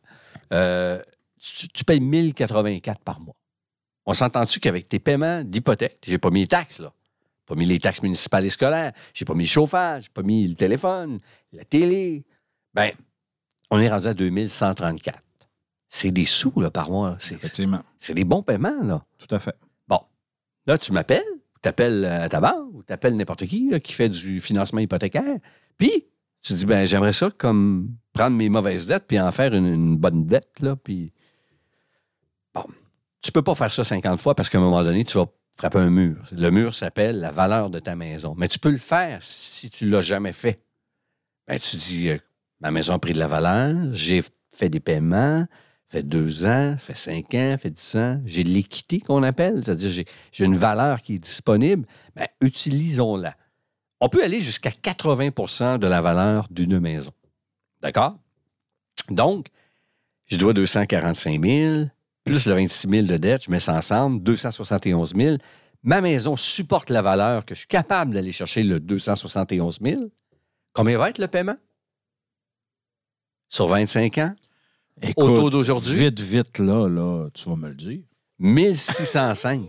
Euh, 0.53 1.01
tu, 1.39 1.67
tu 1.69 1.83
payes 1.83 1.99
1084 1.99 3.01
par 3.01 3.19
mois. 3.19 3.35
On 4.05 4.13
s'entend-tu 4.13 4.59
qu'avec 4.59 4.87
tes 4.87 4.99
paiements 4.99 5.43
d'hypothèque, 5.43 5.99
j'ai 6.05 6.17
pas 6.17 6.29
mis 6.29 6.41
les 6.41 6.47
taxes, 6.47 6.79
là. 6.79 6.93
Pas 7.45 7.55
mis 7.55 7.65
les 7.65 7.79
taxes 7.79 8.01
municipales 8.01 8.45
et 8.45 8.49
scolaires, 8.49 8.93
j'ai 9.13 9.25
pas 9.25 9.33
mis 9.33 9.43
le 9.43 9.49
chauffage, 9.49 10.03
j'ai 10.05 10.09
pas 10.13 10.21
mis 10.21 10.47
le 10.47 10.55
téléphone, 10.55 11.19
la 11.51 11.65
télé. 11.65 12.23
Ben, 12.73 12.91
on 13.69 13.79
est 13.79 13.89
rendu 13.89 14.07
à 14.07 14.13
2134. 14.13 15.21
C'est 15.89 16.11
des 16.11 16.25
sous, 16.25 16.53
là, 16.61 16.71
par 16.71 16.89
mois. 16.89 17.17
C'est, 17.19 17.35
Effectivement. 17.35 17.83
c'est 17.97 18.13
des 18.13 18.23
bons 18.23 18.41
paiements, 18.41 18.81
là. 18.81 19.03
Tout 19.17 19.35
à 19.35 19.39
fait. 19.39 19.55
Bon. 19.87 19.99
Là, 20.65 20.77
tu 20.77 20.93
m'appelles, 20.93 21.23
tu 21.61 21.67
appelles 21.67 22.05
euh, 22.05 22.27
ta 22.29 22.39
banque, 22.39 22.69
ou 22.73 22.83
tu 22.83 22.93
appelles 22.93 23.17
n'importe 23.17 23.45
qui 23.45 23.69
là, 23.69 23.79
qui 23.79 23.93
fait 23.93 24.09
du 24.09 24.39
financement 24.39 24.79
hypothécaire. 24.79 25.37
Puis, 25.77 26.05
tu 26.41 26.53
dis, 26.53 26.65
ben 26.65 26.85
j'aimerais 26.85 27.13
ça 27.13 27.29
comme 27.29 27.95
prendre 28.13 28.35
mes 28.35 28.49
mauvaises 28.49 28.87
dettes 28.87 29.05
puis 29.07 29.19
en 29.19 29.31
faire 29.31 29.53
une, 29.53 29.97
bonne 29.97 30.25
dette, 30.25 30.59
là. 30.59 30.75
Puis, 30.75 31.13
bon, 32.53 32.65
tu 33.21 33.31
peux 33.31 33.41
pas 33.41 33.55
faire 33.55 33.71
ça 33.71 33.83
50 33.83 34.19
fois 34.19 34.35
parce 34.35 34.49
qu'à 34.49 34.57
un 34.57 34.61
moment 34.61 34.83
donné, 34.83 35.05
tu 35.05 35.17
vas 35.17 35.27
frapper 35.57 35.79
un 35.79 35.89
mur. 35.89 36.17
Le 36.31 36.49
mur 36.49 36.73
s'appelle 36.73 37.19
la 37.19 37.31
valeur 37.31 37.69
de 37.69 37.79
ta 37.79 37.95
maison. 37.95 38.35
Mais 38.37 38.47
tu 38.47 38.59
peux 38.59 38.71
le 38.71 38.77
faire 38.77 39.19
si 39.21 39.69
tu 39.69 39.89
l'as 39.89 40.01
jamais 40.01 40.33
fait. 40.33 40.63
Ben, 41.47 41.59
tu 41.59 41.75
dis, 41.75 42.09
euh, 42.09 42.17
ma 42.59 42.71
maison 42.71 42.93
a 42.93 42.99
pris 42.99 43.13
de 43.13 43.19
la 43.19 43.27
valeur, 43.27 43.75
j'ai 43.93 44.23
fait 44.53 44.69
des 44.69 44.79
paiements, 44.79 45.45
fait 45.89 46.03
deux 46.03 46.45
ans, 46.45 46.75
fait 46.77 46.97
cinq 46.97 47.33
ans, 47.33 47.55
fait 47.59 47.69
dix 47.69 47.95
ans, 47.95 48.21
j'ai 48.25 48.43
l'équité 48.43 48.99
qu'on 48.99 49.23
appelle, 49.23 49.61
c'est-à-dire 49.63 49.91
j'ai, 49.91 50.05
j'ai 50.31 50.45
une 50.45 50.57
valeur 50.57 51.01
qui 51.01 51.15
est 51.15 51.19
disponible, 51.19 51.85
ben, 52.15 52.27
utilisons-la. 52.39 53.35
On 54.01 54.09
peut 54.09 54.23
aller 54.23 54.41
jusqu'à 54.41 54.71
80% 54.71 55.77
de 55.77 55.87
la 55.87 56.01
valeur 56.01 56.47
d'une 56.49 56.79
maison. 56.79 57.11
D'accord? 57.81 58.17
Donc, 59.09 59.47
je 60.25 60.37
dois 60.37 60.53
245 60.53 61.43
000, 61.43 61.85
plus 62.25 62.47
le 62.47 62.53
26 62.53 62.89
000 62.89 63.07
de 63.07 63.17
dette, 63.17 63.45
je 63.45 63.51
mets 63.51 63.59
ça 63.59 63.73
ensemble, 63.73 64.21
271 64.23 65.13
000. 65.15 65.37
Ma 65.83 66.01
maison 66.01 66.35
supporte 66.35 66.89
la 66.89 67.01
valeur 67.03 67.45
que 67.45 67.53
je 67.53 67.59
suis 67.59 67.67
capable 67.67 68.13
d'aller 68.13 68.31
chercher 68.31 68.63
le 68.63 68.79
271 68.79 69.79
000. 69.81 70.01
Combien 70.73 70.97
va 70.97 71.09
être 71.09 71.19
le 71.19 71.27
paiement? 71.27 71.55
Sur 73.49 73.67
25 73.67 74.17
ans? 74.17 74.35
Écoute, 75.01 75.23
Au 75.23 75.35
taux 75.35 75.49
d'aujourd'hui? 75.49 75.95
Vite, 75.95 76.19
vite, 76.19 76.59
là, 76.59 76.87
là, 76.87 77.29
tu 77.33 77.49
vas 77.49 77.55
me 77.55 77.69
le 77.69 77.75
dire. 77.75 78.01
1605. 78.41 79.61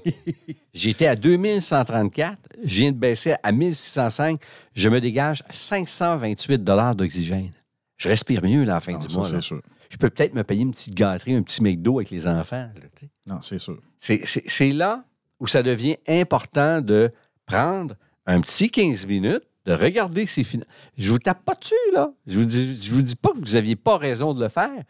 J'étais 0.75 1.07
à 1.07 1.15
2134. 1.17 2.39
Je 2.65 2.81
viens 2.81 2.93
de 2.93 2.97
baisser 2.97 3.35
à 3.43 3.53
1605. 3.53 4.41
Je 4.75 4.89
me 4.89 5.01
dégage 5.01 5.43
528 5.51 6.63
d'oxygène. 6.97 7.51
Je 7.99 8.09
respire 8.09 8.43
mieux 8.43 8.65
là, 8.65 8.73
à 8.73 8.77
la 8.77 8.81
fin 8.81 8.93
Non, 8.93 8.99
du 8.99 9.09
ça, 9.09 9.21
mois. 9.21 9.31
là. 9.31 9.41
sûr. 9.41 9.63
Je 9.91 9.97
peux 9.99 10.09
peut-être 10.09 10.35
me 10.35 10.43
payer 10.43 10.63
une 10.63 10.71
petite 10.73 10.95
gâterie, 10.95 11.35
un 11.35 11.43
petit 11.43 11.63
McDo 11.63 11.99
avec 11.99 12.11
les 12.11 12.27
enfants. 12.27 12.69
là. 12.75 13.09
Non, 13.27 13.43
c'est 13.43 13.59
sûr. 13.59 13.79
C'est 13.99 14.73
là 14.73 15.05
où 15.39 15.47
ça 15.47 15.63
devient 15.63 15.97
important 16.09 16.81
de 16.81 17.13
prendre 17.47 17.95
un 18.27 18.41
petit 18.41 18.71
15 18.71 19.07
minutes, 19.07 19.43
de 19.67 19.75
regarder 19.75 20.25
ses 20.27 20.45
finances. 20.45 20.67
Je 20.97 21.11
vous 21.13 21.19
tape 21.19 21.45
pas 21.45 21.55
dessus, 21.55 21.75
là. 21.93 22.11
Je 22.27 22.39
vous 22.39 22.45
dis, 22.45 22.75
je 22.75 22.93
vous 22.93 23.03
dis 23.03 23.17
pas 23.17 23.33
que 23.33 23.39
vous 23.39 23.53
n'aviez 23.55 23.77
pas 23.77 23.99
raison 23.99 24.33
de 24.35 24.43
le 24.43 24.49
faire. 24.49 24.83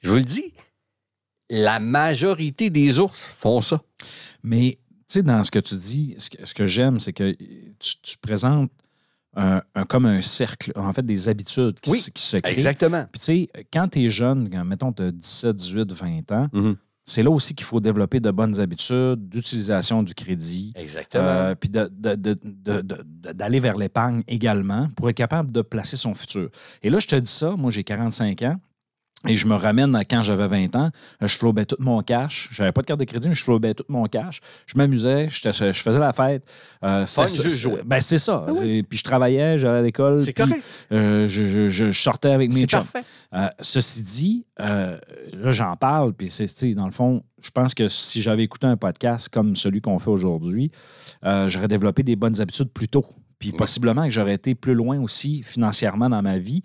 Je 0.00 0.10
vous 0.10 0.16
le 0.16 0.22
dis, 0.22 0.52
la 1.52 1.78
majorité 1.78 2.70
des 2.70 2.98
ours 2.98 3.28
font 3.38 3.60
ça. 3.60 3.80
Mais, 4.42 4.78
tu 4.80 5.18
sais, 5.18 5.22
dans 5.22 5.44
ce 5.44 5.50
que 5.50 5.58
tu 5.58 5.74
dis, 5.76 6.14
ce 6.18 6.30
que, 6.30 6.44
ce 6.46 6.54
que 6.54 6.66
j'aime, 6.66 6.98
c'est 6.98 7.12
que 7.12 7.32
tu, 7.78 7.94
tu 8.02 8.16
présentes 8.18 8.70
un, 9.36 9.60
un- 9.74 9.84
comme 9.84 10.06
un 10.06 10.20
cercle, 10.22 10.72
en 10.76 10.90
fait, 10.92 11.02
des 11.06 11.28
habitudes 11.28 11.78
qui, 11.80 11.90
Oui, 11.90 11.98
se- 12.00 12.10
qui 12.10 12.22
se 12.22 12.36
créent. 12.38 12.52
Exactement. 12.52 13.04
Puis, 13.12 13.20
tu 13.20 13.24
sais, 13.26 13.48
quand 13.72 13.86
tu 13.88 14.02
es 14.02 14.08
jeune, 14.10 14.48
quand, 14.50 14.64
mettons, 14.64 14.92
tu 14.92 15.02
as 15.02 15.12
17, 15.12 15.54
18, 15.56 15.92
20 15.92 16.32
ans, 16.32 16.48
Mhm. 16.52 16.76
c'est 17.04 17.22
là 17.22 17.30
aussi 17.30 17.54
qu'il 17.54 17.66
faut 17.66 17.80
développer 17.80 18.18
de 18.20 18.30
bonnes 18.30 18.58
habitudes 18.58 19.28
d'utilisation 19.28 20.02
du 20.02 20.14
crédit. 20.14 20.72
Exactement. 20.74 21.22
Euh, 21.24 21.54
puis 21.54 21.68
d'aller 21.70 23.60
vers 23.60 23.76
l'épargne 23.76 24.22
également 24.28 24.88
pour 24.96 25.08
être 25.10 25.16
capable 25.16 25.50
de 25.50 25.62
placer 25.62 25.96
son 25.96 26.14
futur. 26.14 26.48
Et 26.82 26.90
là, 26.90 26.98
je 26.98 27.06
te 27.06 27.16
dis 27.16 27.30
ça, 27.30 27.50
moi 27.56 27.70
j'ai 27.70 27.84
45 27.84 28.42
ans. 28.42 28.56
Et 29.28 29.36
je 29.36 29.46
me 29.46 29.54
ramène 29.54 29.94
à 29.94 30.04
quand 30.04 30.22
j'avais 30.22 30.48
20 30.48 30.74
ans. 30.76 30.90
Euh, 31.22 31.26
Je 31.28 31.38
flobais 31.38 31.64
tout 31.64 31.76
mon 31.78 32.00
cash. 32.02 32.48
J'avais 32.52 32.72
pas 32.72 32.80
de 32.80 32.86
carte 32.86 32.98
de 33.00 33.04
crédit, 33.04 33.28
mais 33.28 33.34
je 33.34 33.44
flobais 33.44 33.72
tout 33.74 33.84
mon 33.88 34.04
cash. 34.06 34.40
Je 34.66 34.76
m'amusais, 34.76 35.28
je 35.30 35.40
faisais 35.72 35.98
la 35.98 36.12
fête. 36.12 36.44
Euh, 36.82 37.06
c'est-. 37.06 37.20
Ben, 37.84 38.00
c'est 38.00 38.18
ça. 38.18 38.44
Ah 38.48 38.52
oui. 38.52 38.82
Puis 38.82 38.98
je 38.98 39.04
travaillais, 39.04 39.58
j'allais 39.58 39.78
à 39.78 39.82
l'école. 39.82 40.20
c'est 40.20 40.32
correct. 40.32 40.62
euh, 40.92 41.26
je, 41.28 41.46
je- 41.46 41.66
je- 41.68 41.90
je 41.90 42.02
sortais 42.02 42.30
avec 42.32 42.52
mes 42.52 42.66
chums. 42.66 42.84
Euh, 43.34 43.48
ceci 43.60 44.02
dit, 44.02 44.46
là, 44.58 44.98
j'en 45.50 45.76
parle, 45.76 46.12
puis 46.14 46.28
c'est, 46.30 46.74
dans 46.74 46.86
le 46.86 46.92
fond, 46.92 47.22
je 47.40 47.50
pense 47.50 47.74
que 47.74 47.88
si 47.88 48.22
j'avais 48.22 48.42
écouté 48.44 48.66
un 48.66 48.76
podcast 48.76 49.28
comme 49.28 49.56
celui 49.56 49.80
qu'on 49.80 49.98
fait 49.98 50.10
aujourd'hui, 50.10 50.70
j'aurais 51.22 51.68
développé 51.68 52.02
des 52.02 52.16
bonnes 52.16 52.40
habitudes 52.40 52.70
plus 52.72 52.88
tôt. 52.88 53.06
Puis 53.38 53.50
possiblement 53.52 54.04
que 54.04 54.10
j'aurais 54.10 54.34
été 54.34 54.54
plus 54.54 54.74
loin 54.74 55.00
aussi 55.00 55.42
financièrement 55.42 56.08
dans 56.08 56.22
ma 56.22 56.38
vie 56.38 56.62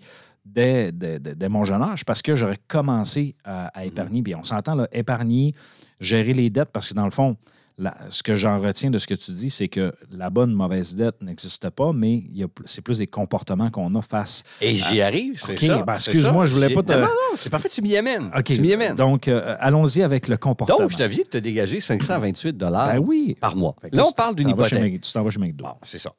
dès, 0.54 0.92
dès- 0.92 1.18
dès- 1.18 1.34
dès 1.34 1.48
mon 1.48 1.64
jeune 1.64 1.82
âge 1.82 2.04
parce 2.04 2.22
que 2.22 2.34
j'aurais 2.36 2.58
commencé 2.68 3.34
à, 3.44 3.66
à 3.68 3.80
Mhm. 3.82 3.86
épargner. 3.88 4.22
Puis 4.22 4.34
on 4.34 4.44
s'entend, 4.44 4.74
là, 4.74 4.88
épargner, 4.92 5.54
gérer 6.00 6.32
les 6.32 6.50
dettes 6.50 6.70
parce 6.72 6.88
que 6.90 6.94
dans 6.94 7.04
le 7.04 7.10
fond, 7.10 7.36
la- 7.80 7.96
ce 8.08 8.24
que 8.24 8.34
j'en 8.34 8.58
retiens 8.58 8.90
de 8.90 8.98
ce 8.98 9.06
que 9.06 9.14
tu 9.14 9.30
dis, 9.30 9.50
c'est 9.50 9.68
que 9.68 9.94
la 10.10 10.30
bonne 10.30 10.52
mauvaise 10.52 10.96
dette 10.96 11.22
n'existe 11.22 11.70
pas, 11.70 11.92
mais 11.92 12.24
c'est 12.64 12.82
plus 12.82 12.98
des 12.98 13.06
comportements 13.06 13.70
qu'on 13.70 13.94
a 13.94 14.02
face. 14.02 14.42
Et 14.60 14.74
j'y 14.74 15.00
arrive, 15.00 15.38
c'est 15.40 15.56
ça. 15.58 15.82
ben, 15.82 15.94
excuse-moi, 15.94 16.44
je 16.44 16.54
voulais 16.54 16.74
pas 16.74 16.82
te- 16.82 16.92
Non, 16.92 16.98
non, 17.00 17.04
non, 17.06 17.36
c'est 17.36 17.50
parfait, 17.50 17.68
tu 17.68 17.80
m'y 17.82 17.96
amènes. 17.96 18.30
Tu 18.44 18.60
m'y 18.60 18.72
amènes. 18.72 18.96
Donc, 18.96 19.08
Donc, 19.08 19.28
euh, 19.28 19.56
allons-y 19.60 20.02
avec 20.02 20.26
le 20.28 20.36
comportement. 20.36 20.88
je 20.88 20.96
te 20.96 21.02
viens 21.04 21.22
de 21.22 21.28
te 21.28 21.38
dégager 21.38 21.80
528 21.80 22.56
Ben 22.56 22.98
oui. 22.98 23.36
par 23.40 23.54
mois. 23.54 23.76
Là, 23.92 24.04
on 24.06 24.12
parle 24.12 24.34
d'une 24.34 24.48
hypothèque. 24.48 25.00
Tu 25.00 25.12
t'en 25.12 25.22
vas 25.22 25.30
chez 25.30 25.38
McDo. 25.38 25.64
Bon, 25.64 25.74
c'est 25.84 25.98
ça. 25.98 26.12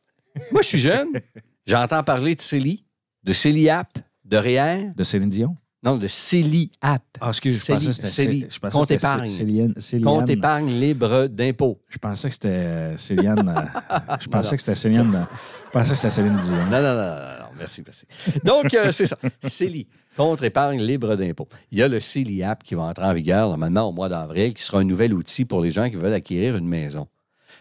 Moi, 0.54 0.62
je 0.62 0.68
suis 0.68 0.80
jeune. 0.80 1.10
J'entends 1.68 2.04
parler 2.04 2.36
de 2.36 2.42
CELI, 2.42 2.86
de 3.24 3.34
CELIAP, 3.34 4.00
de 4.30 4.38
REER. 4.38 4.92
De 4.96 5.04
Céline 5.04 5.30
Dion? 5.30 5.56
Non, 5.82 5.96
de 5.96 6.10
CELIAP. 6.10 7.02
Ah, 7.22 7.30
excuse, 7.30 7.54
je 7.58 7.60
Céli- 7.64 7.86
pensais 7.88 8.02
que 8.02 8.08
c'était 8.10 8.48
je 8.50 8.60
Compte 8.70 8.92
épargne. 8.92 10.02
Compte 10.04 10.30
épargne 10.30 10.70
libre 10.78 11.28
d'impôt. 11.28 11.80
Je 11.88 11.98
pensais 11.98 12.28
que 12.28 12.34
c'était 12.34 12.48
euh, 12.50 12.98
Céliane. 12.98 13.48
euh, 13.48 13.98
je 14.20 14.28
pensais 14.30 14.56
que 14.58 14.62
c'était 14.62 14.76
Céliane. 14.76 15.26
Je 15.68 15.72
pensais 15.72 15.92
que 15.92 15.96
c'était 15.96 16.10
Céline 16.10 16.36
Dion. 16.36 16.66
Non, 16.66 16.82
non, 16.82 16.96
non, 16.96 17.16
non, 17.16 17.46
merci, 17.58 17.82
merci. 17.86 18.06
Donc, 18.44 18.74
euh, 18.74 18.92
c'est 18.92 19.08
ça. 19.08 19.18
CELI, 19.42 19.88
contre 20.18 20.44
épargne 20.44 20.82
libre 20.82 21.16
d'impôt. 21.16 21.48
Il 21.72 21.78
y 21.78 21.82
a 21.84 21.88
le 21.88 22.02
CELIAP 22.02 22.64
qui 22.64 22.76
va 22.76 22.82
entrer 22.84 23.06
en 23.06 23.14
vigueur 23.14 23.48
normalement 23.48 23.84
au 23.88 23.94
mois 23.94 24.10
d'avril, 24.10 24.54
qui 24.54 24.64
sera 24.64 24.80
un 24.80 24.84
nouvel 24.84 25.14
outil 25.14 25.46
pour 25.46 25.62
les 25.62 25.72
gens 25.72 25.90
qui 25.90 25.96
veulent 25.96 26.12
acquérir 26.14 26.58
une 26.58 26.68
maison. 26.68 27.08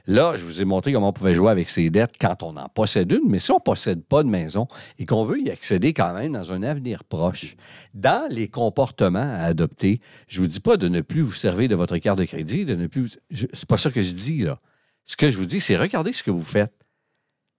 Là, 0.09 0.39
je 0.39 0.45
vous 0.47 0.63
ai 0.63 0.65
montré 0.65 0.95
comment 0.95 1.11
on 1.11 1.13
pouvait 1.13 1.35
jouer 1.35 1.51
avec 1.51 1.69
ses 1.69 1.91
dettes 1.91 2.15
quand 2.19 2.43
on 2.43 2.57
en 2.57 2.71
possède 2.71 3.13
une, 3.13 3.29
mais 3.29 3.39
si 3.39 3.51
on 3.51 3.57
ne 3.57 3.61
possède 3.61 4.03
pas 4.03 4.23
de 4.23 4.29
maison 4.29 4.67
et 4.99 5.05
qu'on 5.05 5.23
veut 5.27 5.39
y 5.39 5.51
accéder 5.51 5.93
quand 5.93 6.15
même 6.15 6.33
dans 6.33 6.51
un 6.51 6.63
avenir 6.63 7.05
proche, 7.05 7.57
dans 7.93 8.27
les 8.33 8.49
comportements 8.49 9.19
à 9.19 9.43
adopter, 9.43 10.01
je 10.27 10.41
ne 10.41 10.47
vous 10.47 10.51
dis 10.51 10.61
pas 10.61 10.79
de 10.79 10.89
ne 10.89 11.03
plus 11.03 11.21
vous 11.21 11.35
servir 11.35 11.69
de 11.69 11.75
votre 11.75 11.99
carte 11.99 12.19
de 12.19 12.25
crédit, 12.25 12.65
de 12.65 12.75
ne 12.75 12.87
plus. 12.87 13.19
C'est 13.31 13.69
pas 13.69 13.77
ça 13.77 13.91
que 13.91 14.03
je 14.03 14.15
dis, 14.15 14.39
là. 14.39 14.59
Ce 15.05 15.15
que 15.15 15.31
je 15.31 15.37
vous 15.37 15.45
dis, 15.45 15.61
c'est 15.61 15.77
regardez 15.77 16.15
ce 16.15 16.23
que 16.23 16.31
vous 16.31 16.43
faites. 16.43 16.73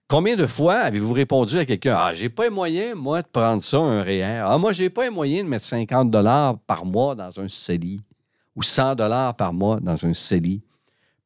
Combien 0.08 0.34
de 0.34 0.46
fois 0.48 0.74
avez-vous 0.74 1.12
répondu 1.12 1.56
à 1.56 1.64
quelqu'un 1.64 1.94
Ah, 1.96 2.14
j'ai 2.14 2.30
pas 2.30 2.42
les 2.42 2.50
moyens, 2.50 2.96
moi, 2.96 3.22
de 3.22 3.28
prendre 3.28 3.62
ça, 3.62 3.78
un 3.78 4.02
REER. 4.02 4.42
Ah, 4.44 4.58
moi, 4.58 4.72
j'ai 4.72 4.90
pas 4.90 5.04
les 5.04 5.10
moyens 5.10 5.44
de 5.44 5.48
mettre 5.48 5.66
50 5.66 6.12
par 6.66 6.84
mois 6.84 7.14
dans 7.14 7.38
un 7.38 7.48
CELI 7.48 8.00
ou 8.56 8.64
100 8.64 8.96
par 9.38 9.52
mois 9.52 9.78
dans 9.78 10.04
un 10.04 10.14
CELI. 10.14 10.62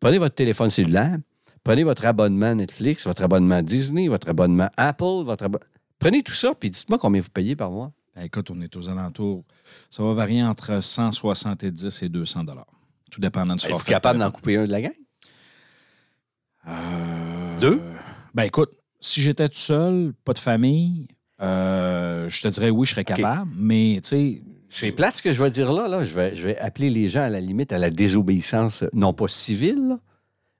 Prenez 0.05 0.19
votre 0.19 0.35
téléphone 0.35 0.69
cellulaire, 0.69 1.17
prenez 1.63 1.83
votre 1.83 2.05
abonnement 2.05 2.55
Netflix, 2.55 3.07
votre 3.07 3.23
abonnement 3.23 3.63
Disney, 3.63 4.09
votre 4.09 4.29
abonnement 4.29 4.69
Apple, 4.77 5.25
votre 5.25 5.49
Prenez 5.99 6.23
tout 6.23 6.35
ça, 6.35 6.55
puis 6.55 6.69
dites-moi 6.69 6.99
combien 6.99 7.23
vous 7.23 7.31
payez 7.31 7.57
par 7.57 7.71
mois. 7.71 7.91
Ben, 8.15 8.25
écoute, 8.25 8.51
on 8.51 8.61
est 8.61 8.77
aux 8.77 8.91
alentours. 8.91 9.47
Ça 9.89 10.03
va 10.03 10.13
varier 10.13 10.43
entre 10.43 10.83
170 10.83 12.03
et 12.03 12.11
200 12.11 12.45
dollars. 12.45 12.67
Tout 13.11 13.19
dépendant 13.19 13.55
du 13.57 13.65
Êtes-vous 13.65 13.79
forfait. 13.79 13.93
capable 13.93 14.19
d'en 14.19 14.31
couper 14.31 14.59
un 14.59 14.67
de 14.67 14.73
la 14.73 14.83
gang? 14.83 14.93
Euh, 16.69 17.61
Deux? 17.61 17.81
Ben 18.35 18.43
écoute, 18.43 18.73
si 19.01 19.23
j'étais 19.23 19.49
tout 19.49 19.57
seul, 19.57 20.13
pas 20.23 20.35
de 20.35 20.39
famille, 20.39 21.09
euh, 21.41 22.29
je 22.29 22.43
te 22.43 22.49
dirais 22.49 22.69
oui, 22.69 22.85
je 22.85 22.91
serais 22.91 23.05
capable, 23.05 23.51
mais 23.57 24.01
tu 24.03 24.09
sais. 24.11 24.43
C'est 24.77 24.91
plate 24.91 25.19
ce 25.19 25.23
que 25.23 25.33
je 25.33 25.41
vais 25.41 25.53
dire 25.53 25.73
là. 25.73 25.87
là. 25.87 26.03
Je, 26.03 26.15
vais, 26.17 26.59
appeler 26.59 26.91
les 26.91 27.09
gens 27.09 27.23
à 27.23 27.29
la 27.29 27.41
limite 27.41 27.73
à 27.73 27.79
la 27.79 27.91
désobéissance, 27.91 28.83
euh, 28.83 28.89
non 28.93 29.13
pas 29.13 29.29
civile, 29.29 29.99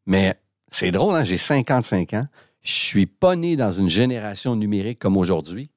mais 0.07 0.39
c'est 0.71 0.93
drôle, 0.93 1.17
hein? 1.17 1.25
j'ai 1.25 1.37
55 1.37 2.15
ans. 2.15 2.29
Je 2.63 2.71
suis 2.71 3.07
pas 3.07 3.35
né 3.35 3.57
dans 3.57 3.73
une 3.73 3.89
génération 3.89 4.55
numérique 4.55 5.01
comme 5.01 5.17
aujourd'hui, 5.17 5.69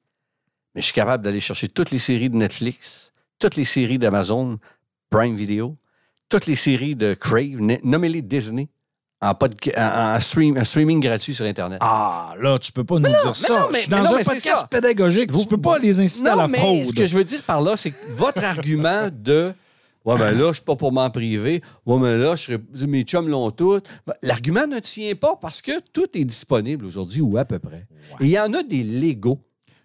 mais 0.72 0.82
je 0.82 0.84
suis 0.84 0.94
capable 0.94 1.24
d'aller 1.24 1.40
chercher 1.40 1.66
toutes 1.66 1.90
les 1.90 1.98
séries 1.98 2.30
de 2.30 2.36
Netflix, 2.36 3.12
toutes 3.40 3.56
les 3.56 3.64
séries 3.64 3.98
d'Amazon 3.98 4.60
Prime 5.10 5.34
Video, 5.34 5.76
toutes 6.28 6.46
les 6.46 6.54
séries 6.54 6.94
de 6.94 7.14
Crave, 7.14 7.58
nommez-les 7.82 8.22
Disney, 8.22 8.68
en, 9.20 9.32
podca- 9.32 9.74
en- 9.76 10.16
en 10.16 10.20
stream- 10.20 10.58
en 10.58 10.64
streaming 10.64 11.00
gratuit 11.00 11.34
sur 11.34 11.44
Internet. 11.44 11.78
Ah, 11.82 12.34
là, 12.40 12.58
tu 12.58 12.70
peux 12.72 12.84
pas 12.84 12.96
nous 12.96 13.08
dire 13.08 13.34
ça. 13.36 13.52
non, 13.54 13.60
mais- 13.72 13.78
je 13.78 13.82
suis 13.82 13.90
mais 13.90 13.96
dans 14.02 14.10
non, 14.10 14.16
un 14.18 14.22
podcast 14.22 14.66
pédagogique. 14.70 15.32
Vous- 15.32 15.40
tu 15.42 15.46
peux 15.48 15.60
pas 15.60 15.78
les 15.78 16.00
inciter 16.00 16.28
à 16.28 16.36
la 16.36 16.48
mais 16.48 16.58
fraude. 16.58 16.84
ce 16.84 16.92
que 16.92 17.06
je 17.06 17.16
veux 17.16 17.24
dire 17.24 17.42
par 17.42 17.60
là, 17.60 17.76
c'est 17.76 17.90
que 17.90 17.96
votre 18.14 18.42
argument 18.44 19.08
de 19.12 19.52
Ouais, 20.04 20.16
ben 20.16 20.30
là, 20.38 20.48
je 20.48 20.54
suis 20.54 20.62
pas 20.64 20.76
pour 20.76 20.90
m'en 20.90 21.10
priver. 21.10 21.60
Ouais, 21.84 21.98
mais 21.98 22.16
là, 22.16 22.34
je 22.34 22.42
serais- 22.44 22.86
mes 22.86 23.02
chums 23.02 23.28
l'ont 23.28 23.50
tout. 23.50 23.80
Ben, 24.06 24.14
L'argument 24.22 24.66
ne 24.66 24.78
tient 24.78 25.14
pas 25.14 25.36
parce 25.38 25.60
que 25.60 25.72
tout 25.92 26.06
est 26.14 26.24
disponible 26.24 26.86
aujourd'hui 26.86 27.20
ou 27.20 27.36
à 27.36 27.44
peu 27.44 27.58
près. 27.58 27.86
Et 28.20 28.26
il 28.26 28.30
y 28.30 28.38
en 28.38 28.54
a 28.54 28.62
des 28.62 28.84
Lego. 28.84 29.38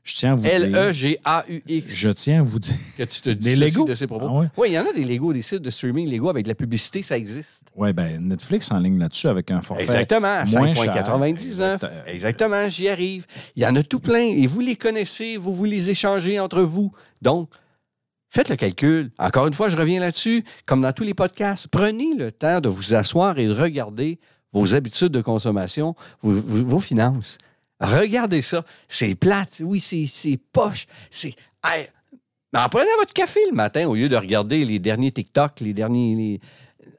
Je 0.04 0.16
tiens 0.16 0.34
à 0.34 0.36
vous 0.36 0.42
dire. 0.42 0.52
L-E-G-A-U-X. 0.54 1.96
Je 1.96 2.10
tiens 2.10 2.42
à 2.42 2.44
vous 2.44 2.60
dire. 2.60 2.76
Que 2.98 3.04
tu 3.04 3.22
te 3.22 3.30
Des 3.30 3.36
dis 3.36 3.56
Lego? 3.56 3.86
de 3.86 3.96
ces 3.96 4.06
propos. 4.06 4.26
Ah 4.30 4.40
ouais? 4.40 4.48
Oui, 4.58 4.68
il 4.72 4.74
y 4.74 4.80
en 4.80 4.86
a 4.86 4.92
des 4.94 5.06
Lego, 5.06 5.32
des 5.32 5.42
sites 5.42 5.62
de 5.62 5.70
streaming 5.70 6.10
Lego 6.10 6.30
avec 6.30 6.44
de 6.44 6.50
la 6.50 6.56
publicité, 6.56 7.02
ça 7.04 7.18
existe. 7.18 7.64
Oui, 7.76 7.94
ben 7.94 8.20
Netflix 8.28 8.70
en 8.72 8.80
ligne 8.80 9.00
là-dessus 9.00 9.28
avec 9.28 9.50
un 9.52 9.62
forfait. 9.62 9.84
Exactement, 9.84 10.28
à 10.28 10.46
moins 10.46 10.74
cher. 10.74 10.94
5,99. 10.94 11.74
Exact- 11.76 11.86
Exactement, 12.08 12.68
j'y 12.70 12.90
arrive. 12.90 13.26
Il 13.56 13.64
y 13.64 13.66
en 13.66 13.76
a 13.78 13.84
tout 13.84 14.00
plein 14.02 14.20
et 14.28 14.46
vous 14.46 14.60
les 14.60 14.76
connaissez, 14.76 15.38
vous 15.38 15.54
vous 15.54 15.66
les 15.66 15.90
échangez 15.90 16.38
entre 16.40 16.62
vous. 16.64 16.92
Donc, 17.22 17.50
faites 18.30 18.50
le 18.50 18.58
calcul. 18.58 19.10
Encore 19.20 19.48
une 19.48 19.54
fois, 19.54 19.70
je 19.70 19.78
reviens 19.78 20.02
là-dessus, 20.02 20.44
comme 20.66 20.82
dans 20.82 20.92
tous 20.92 21.04
les 21.04 21.14
podcasts. 21.14 21.70
Prenez 21.70 22.14
le 22.18 22.30
temps 22.32 22.60
de 22.60 22.68
vous 22.68 22.94
asseoir 22.94 23.40
et 23.40 23.48
de 23.48 23.54
regarder 23.54 24.20
vos 24.52 24.76
habitudes 24.76 25.14
de 25.14 25.22
consommation, 25.22 25.96
vos 26.22 26.80
finances. 26.80 27.38
Regardez 27.84 28.42
ça. 28.42 28.66
C'est 28.88 29.16
plate. 29.16 29.62
Oui, 29.64 29.80
c'est 29.80 30.40
poche. 30.52 30.86
C'est. 31.12 31.36
Hey, 31.64 31.88
en 32.56 32.70
prenant 32.70 32.86
votre 33.00 33.14
café 33.14 33.40
le 33.50 33.56
matin 33.56 33.88
au 33.88 33.96
lieu 33.96 34.10
de 34.10 34.16
regarder 34.16 34.64
les 34.66 34.80
derniers 34.80 35.12
TikTok, 35.12 35.60
les 35.60 35.74
derniers. 35.74 36.16
les- 36.16 36.40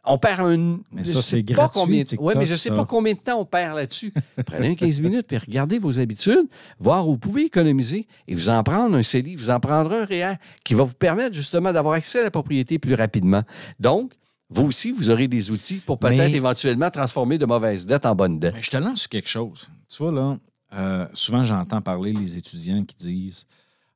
On 0.06 0.18
perd 0.18 0.40
un. 0.40 0.80
Mais 0.92 1.02
ça, 1.04 1.22
sais 1.22 1.36
c'est 1.38 1.42
gratuit, 1.42 1.80
combien- 1.80 2.04
TikTok, 2.04 2.26
Ouais, 2.26 2.34
mais 2.36 2.44
je 2.44 2.54
sais 2.54 2.68
ça. 2.68 2.74
pas 2.74 2.84
combien 2.84 3.14
de 3.14 3.18
temps 3.18 3.40
on 3.40 3.46
perd 3.46 3.74
là-dessus. 3.76 4.12
Prenez 4.46 4.68
un 4.68 4.74
15 4.74 5.00
minutes 5.00 5.26
puis 5.26 5.38
regardez 5.38 5.78
vos 5.78 5.98
habitudes, 5.98 6.46
voir 6.78 7.08
où 7.08 7.12
vous 7.12 7.18
pouvez 7.18 7.44
économiser 7.46 8.06
et 8.28 8.34
vous 8.34 8.50
en 8.50 8.62
prendre 8.62 8.94
un 8.96 9.02
CELI, 9.02 9.34
vous 9.36 9.48
en 9.50 9.60
prendre 9.60 9.90
un 9.92 10.04
REER 10.04 10.34
qui 10.62 10.74
va 10.74 10.84
vous 10.84 10.92
permettre 10.94 11.34
justement 11.34 11.72
d'avoir 11.72 11.94
accès 11.94 12.20
à 12.20 12.24
la 12.24 12.30
propriété 12.30 12.78
plus 12.78 12.92
rapidement. 12.94 13.42
Donc, 13.80 14.12
vous 14.50 14.66
aussi, 14.66 14.92
vous 14.92 15.08
aurez 15.08 15.26
des 15.26 15.50
outils 15.50 15.76
pour 15.86 15.98
peut-être 15.98 16.18
Mais- 16.18 16.32
éventuellement 16.32 16.90
transformer 16.90 17.38
de 17.38 17.46
mauvaises 17.46 17.86
dettes 17.86 18.04
en 18.04 18.14
bonnes 18.14 18.38
dettes. 18.38 18.54
Mais 18.54 18.62
je 18.62 18.70
te 18.70 18.76
lance 18.76 19.06
quelque 19.06 19.28
chose. 19.28 19.68
Tu 19.88 20.02
vois, 20.02 20.12
là, 20.12 20.36
euh, 20.74 21.06
souvent, 21.14 21.44
j'entends 21.44 21.80
parler 21.80 22.12
les 22.12 22.36
étudiants 22.36 22.84
qui 22.84 22.96
disent 22.96 23.46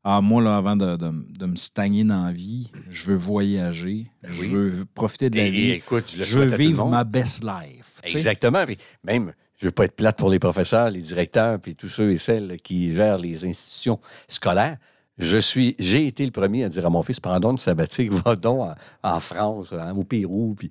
Ah, 0.04 0.20
moi, 0.20 0.42
là, 0.42 0.56
avant 0.56 0.76
de, 0.76 0.96
de- 0.96 1.26
de 1.38 1.46
me 1.46 1.56
stagner 1.56 2.04
dans 2.04 2.22
la 2.24 2.32
vie, 2.32 2.70
je 2.88 3.06
veux 3.06 3.16
voyager, 3.16 4.10
je 4.22 4.42
oui. 4.42 4.48
veux 4.48 4.84
profiter 4.94 5.28
de 5.30 5.36
la 5.36 5.46
Et- 5.46 5.50
vie, 5.50 5.70
et 5.70 5.74
écoute, 5.74 6.04
je 6.16 6.22
je 6.22 6.38
veux 6.38 6.56
vivre 6.56 6.86
ma 6.88 7.04
best 7.04 7.42
life. 7.44 8.00
Exactement. 8.04 8.64
Puis 8.64 8.78
même, 9.04 9.32
je 9.58 9.66
veux 9.66 9.72
pas 9.72 9.84
être 9.86 9.96
plate 9.96 10.16
pour 10.16 10.30
les 10.30 10.38
professeurs, 10.38 10.88
les 10.90 11.00
directeurs, 11.02 11.58
puis 11.60 11.74
tous 11.74 11.88
ceux 11.88 12.12
et 12.12 12.18
celles 12.18 12.58
qui 12.62 12.94
gèrent 12.94 13.18
les 13.18 13.44
institutions 13.44 13.98
scolaires. 14.28 14.76
Je 15.18 15.36
suis, 15.38 15.74
j'ai 15.80 16.06
été 16.06 16.24
le 16.24 16.30
premier 16.30 16.62
à 16.62 16.68
dire 16.68 16.86
à 16.86 16.90
mon 16.90 17.02
fils, 17.02 17.18
prends 17.18 17.40
donc 17.40 17.52
une 17.52 17.58
sabbatique, 17.58 18.12
va 18.24 18.36
donc 18.36 18.60
en, 18.60 18.74
en 19.02 19.18
France, 19.20 19.72
hein, 19.72 19.92
au 19.96 20.04
Pérou. 20.04 20.54
Puis, 20.56 20.70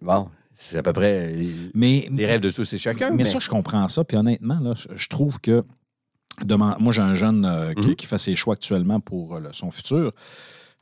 bon, 0.00 0.28
c'est 0.64 0.78
à 0.78 0.82
peu 0.82 0.92
près 0.92 1.28
les, 1.32 1.50
Mais, 1.74 2.08
les 2.10 2.26
rêves 2.26 2.40
de 2.40 2.50
tous 2.50 2.72
et 2.72 2.78
chacun. 2.78 3.10
mais 3.10 3.24
ça, 3.24 3.38
je 3.38 3.48
comprends 3.48 3.86
ça. 3.88 4.04
Puis 4.04 4.16
honnêtement, 4.16 4.58
là, 4.60 4.74
je, 4.74 5.08
trouve 5.08 5.40
que. 5.40 5.64
demain- 6.44 6.76
moi, 6.80 6.92
j'ai 6.92 7.02
un 7.02 7.14
jeune 7.14 7.44
euh, 7.44 7.74
qui, 7.74 7.88
Mhm. 7.88 7.94
qui 7.96 8.06
fait 8.06 8.18
ses 8.18 8.34
choix 8.34 8.54
actuellement 8.54 9.00
pour 9.00 9.36
euh, 9.36 9.40
son 9.52 9.70
futur. 9.70 10.12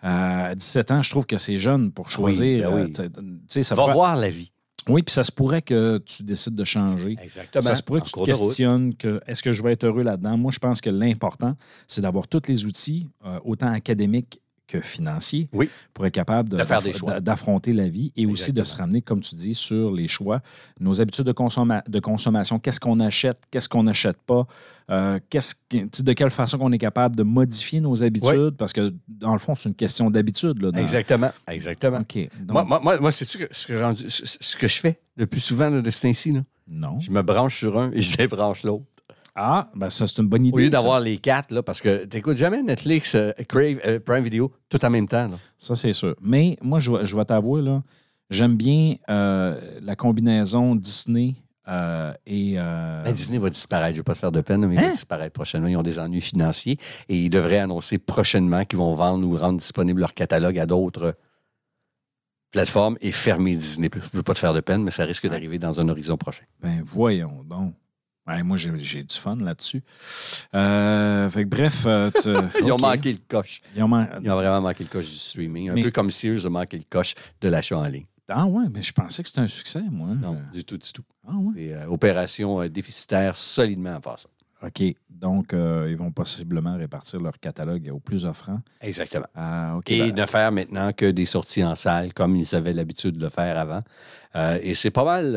À 0.02 0.54
17 0.54 0.90
ans, 0.92 1.02
je 1.02 1.10
trouve 1.10 1.26
que 1.26 1.36
c'est 1.36 1.58
jeune 1.58 1.92
pour 1.92 2.10
choisir. 2.10 2.70
ben 2.70 2.84
oui. 2.86 2.92
euh, 3.00 3.08
tu 3.08 3.22
sais, 3.48 3.62
ça 3.62 3.74
va 3.74 3.92
voir 3.92 4.16
la 4.16 4.30
vie. 4.30 4.50
Oui, 4.88 5.02
puis 5.02 5.12
ça 5.12 5.22
se 5.24 5.30
pourrait 5.30 5.60
que 5.60 5.98
tu 6.06 6.22
décides 6.22 6.54
de 6.54 6.64
changer. 6.64 7.16
Exactement. 7.22 7.62
Ça 7.62 7.74
se 7.74 7.82
pourrait 7.82 8.00
En 8.00 8.04
que 8.04 8.08
tu 8.08 8.12
te 8.14 8.24
questionnes 8.24 8.94
que 8.96 9.20
est-ce 9.26 9.42
que 9.42 9.52
je 9.52 9.62
vais 9.62 9.72
être 9.72 9.84
heureux 9.84 10.02
là-dedans. 10.02 10.38
Moi, 10.38 10.52
je 10.52 10.58
pense 10.58 10.80
que 10.80 10.88
l'important, 10.88 11.54
c'est 11.86 12.00
d'avoir 12.00 12.28
tous 12.28 12.42
les 12.48 12.64
outils, 12.64 13.08
euh, 13.26 13.38
autant 13.44 13.70
académiques 13.70 14.40
que 14.70 14.78
Oui. 15.52 15.68
pour 15.94 16.06
être 16.06 16.14
capable 16.14 16.48
de, 16.48 16.56
De 16.56 17.20
d'affronter 17.20 17.72
la 17.72 17.88
vie 17.88 18.12
et 18.16 18.26
aussi 18.26 18.52
de 18.52 18.62
se 18.62 18.76
ramener, 18.76 19.02
comme 19.02 19.20
tu 19.20 19.34
dis, 19.34 19.54
sur 19.54 19.92
les 19.92 20.08
choix, 20.08 20.40
nos 20.78 21.00
habitudes 21.00 21.24
de, 21.26 21.32
consomma- 21.32 21.82
de 21.88 22.00
consommation. 22.00 22.58
Qu'est-ce 22.58 22.80
qu'on 22.80 23.00
achète, 23.00 23.38
qu'est-ce 23.50 23.68
qu'on 23.68 23.82
n'achète 23.84 24.18
pas, 24.26 24.46
euh, 24.90 25.18
que- 25.30 26.02
de 26.02 26.12
quelle 26.12 26.30
façon 26.30 26.58
on 26.60 26.72
est 26.72 26.78
capable 26.78 27.16
de 27.16 27.22
modifier 27.22 27.80
nos 27.80 28.02
habitudes, 28.02 28.56
parce 28.56 28.72
que 28.72 28.94
dans 29.08 29.32
le 29.32 29.38
fond, 29.38 29.54
c'est 29.56 29.68
une 29.68 29.74
question 29.74 30.10
d'habitude. 30.10 30.58
dans- 30.58 30.72
Exactement. 30.78 31.30
Exactement. 31.48 31.98
Donc, 31.98 32.28
Moi, 32.48 32.64
moi, 32.64 32.80
moi, 32.82 33.00
moi, 33.00 33.12
sais-tu 33.12 33.38
que 33.38 33.44
ce 33.50 33.66
que, 33.66 33.72
rendu- 33.82 34.08
ce- 34.08 34.56
que 34.56 34.68
je 34.68 34.80
fais 34.80 35.00
le 35.16 35.26
plus 35.26 35.40
souvent 35.40 35.68
là, 35.70 35.80
de 35.82 35.90
ce 35.90 36.02
temps-ci? 36.02 36.32
non. 36.72 37.00
Je 37.00 37.10
me 37.10 37.20
branche 37.22 37.56
sur 37.58 37.76
un 37.78 37.90
et 37.92 38.00
je 38.00 38.16
débranche 38.16 38.62
l'autre. 38.62 38.84
Ah, 39.42 39.70
ben 39.74 39.88
ça, 39.88 40.06
c'est 40.06 40.18
une 40.20 40.28
bonne 40.28 40.44
idée. 40.44 40.54
Au 40.54 40.58
lieu 40.58 40.68
d'avoir 40.70 41.00
les 41.00 41.16
quatre, 41.16 41.50
là, 41.52 41.62
parce 41.62 41.80
que 41.80 42.04
tu 42.04 42.16
n'écoutes 42.16 42.36
jamais 42.36 42.62
Netflix, 42.62 43.14
euh, 43.14 43.32
Crave, 43.48 43.78
euh, 43.86 43.98
Prime 43.98 44.22
Video, 44.22 44.52
tout 44.68 44.84
en 44.84 44.90
même 44.90 45.08
temps. 45.08 45.28
là. 45.28 45.38
Ça, 45.56 45.74
c'est 45.74 45.94
sûr. 45.94 46.14
Mais 46.20 46.58
moi, 46.60 46.78
je, 46.78 46.90
vais- 46.92 47.06
je 47.06 47.16
vais 47.16 47.24
t'avouer, 47.24 47.62
là, 47.62 47.82
j'aime 48.28 48.56
bien 48.56 48.96
euh, 49.08 49.58
la 49.82 49.96
combinaison 49.96 50.74
Disney 50.76 51.36
Euh, 51.68 52.12
et 52.26 52.54
euh, 52.58 53.04
Ben, 53.04 53.12
Disney 53.12 53.38
va 53.38 53.48
disparaître. 53.48 53.90
Je 53.94 54.00
ne 54.00 54.00
vais 54.00 54.04
pas 54.04 54.14
te 54.14 54.18
faire 54.18 54.32
de 54.32 54.40
peine, 54.40 54.66
mais 54.66 54.74
il 54.74 54.80
va 54.80 54.88
Hein? 54.88 54.92
disparaître 54.92 55.32
prochainement. 55.32 55.68
Ils 55.68 55.76
ont 55.76 55.82
des 55.84 55.98
ennuis 56.00 56.20
financiers 56.20 56.78
et 57.08 57.16
ils 57.16 57.30
devraient 57.30 57.58
annoncer 57.60 57.98
prochainement 57.98 58.64
qu'ils 58.64 58.78
vont 58.78 58.94
vendre 58.94 59.24
ou 59.26 59.36
rendre 59.36 59.58
disponible 59.58 60.00
leur 60.00 60.12
catalogue 60.14 60.58
à 60.58 60.66
d'autres 60.66 61.14
plateformes 62.50 62.96
et 63.00 63.12
fermer 63.12 63.54
Disney. 63.54 63.88
Je 63.94 63.98
ne 63.98 64.16
veux 64.16 64.22
pas 64.22 64.34
te 64.34 64.40
faire 64.40 64.52
de 64.54 64.60
peine, 64.60 64.82
mais 64.82 64.90
ça 64.90 65.04
risque 65.04 65.28
d'arriver 65.28 65.58
dans 65.58 65.80
un 65.80 65.88
horizon 65.88 66.16
prochain. 66.16 66.42
ben 66.60 66.82
voyons 66.84 67.44
donc. 67.44 67.74
Ouais, 68.30 68.42
moi, 68.42 68.56
j'ai 68.56 68.70
j'ai 68.78 69.02
du 69.02 69.14
fun 69.16 69.36
là-dessus. 69.36 69.82
Euh, 70.54 71.30
fait 71.30 71.44
que 71.44 71.48
bref, 71.48 71.84
euh, 71.86 72.10
tu- 72.10 72.30
Ils 72.64 72.72
ont 72.72 72.78
manqué 72.78 73.12
le 73.12 73.18
coche. 73.28 73.60
Ils 73.76 73.82
ont 73.82 73.88
man- 73.88 74.08
Ils 74.22 74.30
ont 74.30 74.36
vraiment 74.36 74.60
manqué 74.60 74.84
le 74.84 74.90
coche 74.90 75.10
du 75.10 75.16
streaming. 75.16 75.70
Un 75.70 75.74
Mais- 75.74 75.82
peu 75.82 75.90
comme 75.90 76.10
Sears 76.10 76.46
a 76.46 76.50
manqué 76.50 76.76
le 76.78 76.84
coche 76.88 77.14
de 77.40 77.48
l'achat 77.48 77.78
en 77.78 77.84
ligne. 77.86 78.06
Ah 78.28 78.46
ouais, 78.46 78.66
mais 78.72 78.82
je 78.82 78.92
pensais 78.92 79.22
que 79.22 79.28
c'était 79.28 79.40
un 79.40 79.48
succès, 79.48 79.82
moi. 79.90 80.08
Non, 80.14 80.38
Je- 80.52 80.58
du 80.58 80.64
tout, 80.64 80.78
du 80.78 80.92
tout. 80.92 81.02
Ah 81.26 81.32
ouais? 81.36 81.52
C'est 81.56 81.72
euh, 81.74 81.86
opération 81.88 82.66
déficitaire 82.68 83.36
solidement 83.36 83.94
en 83.96 84.00
passant. 84.00 84.28
OK. 84.62 84.82
Donc, 85.08 85.54
euh, 85.54 85.88
ils 85.90 85.96
vont 85.96 86.12
possiblement 86.12 86.76
répartir 86.76 87.18
leur 87.20 87.38
catalogue 87.40 87.90
au 87.92 87.98
plus 87.98 88.26
offrant. 88.26 88.60
Exactement. 88.82 89.26
Ah. 89.34 89.78
Et 89.86 90.12
ben, 90.12 90.14
ne 90.20 90.26
faire 90.26 90.52
maintenant 90.52 90.92
que 90.92 91.10
des 91.10 91.24
sorties 91.26 91.64
en 91.64 91.74
salle 91.74 92.12
comme 92.12 92.36
ils 92.36 92.54
avaient 92.54 92.74
l'habitude 92.74 93.16
de 93.16 93.24
le 93.24 93.30
faire 93.30 93.58
avant. 93.58 93.82
Euh, 94.36 94.58
et 94.62 94.74
c'est 94.74 94.90
pas 94.90 95.04
mal 95.04 95.32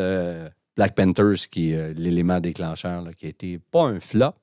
Black 0.75 0.95
Panthers 0.95 1.49
qui 1.49 1.71
est 1.71 1.77
euh, 1.77 1.93
l'élément 1.93 2.39
déclencheur 2.39 3.01
là, 3.01 3.13
qui 3.13 3.25
a 3.25 3.29
été 3.29 3.59
pas 3.59 3.83
un 3.83 3.99
flop, 3.99 4.35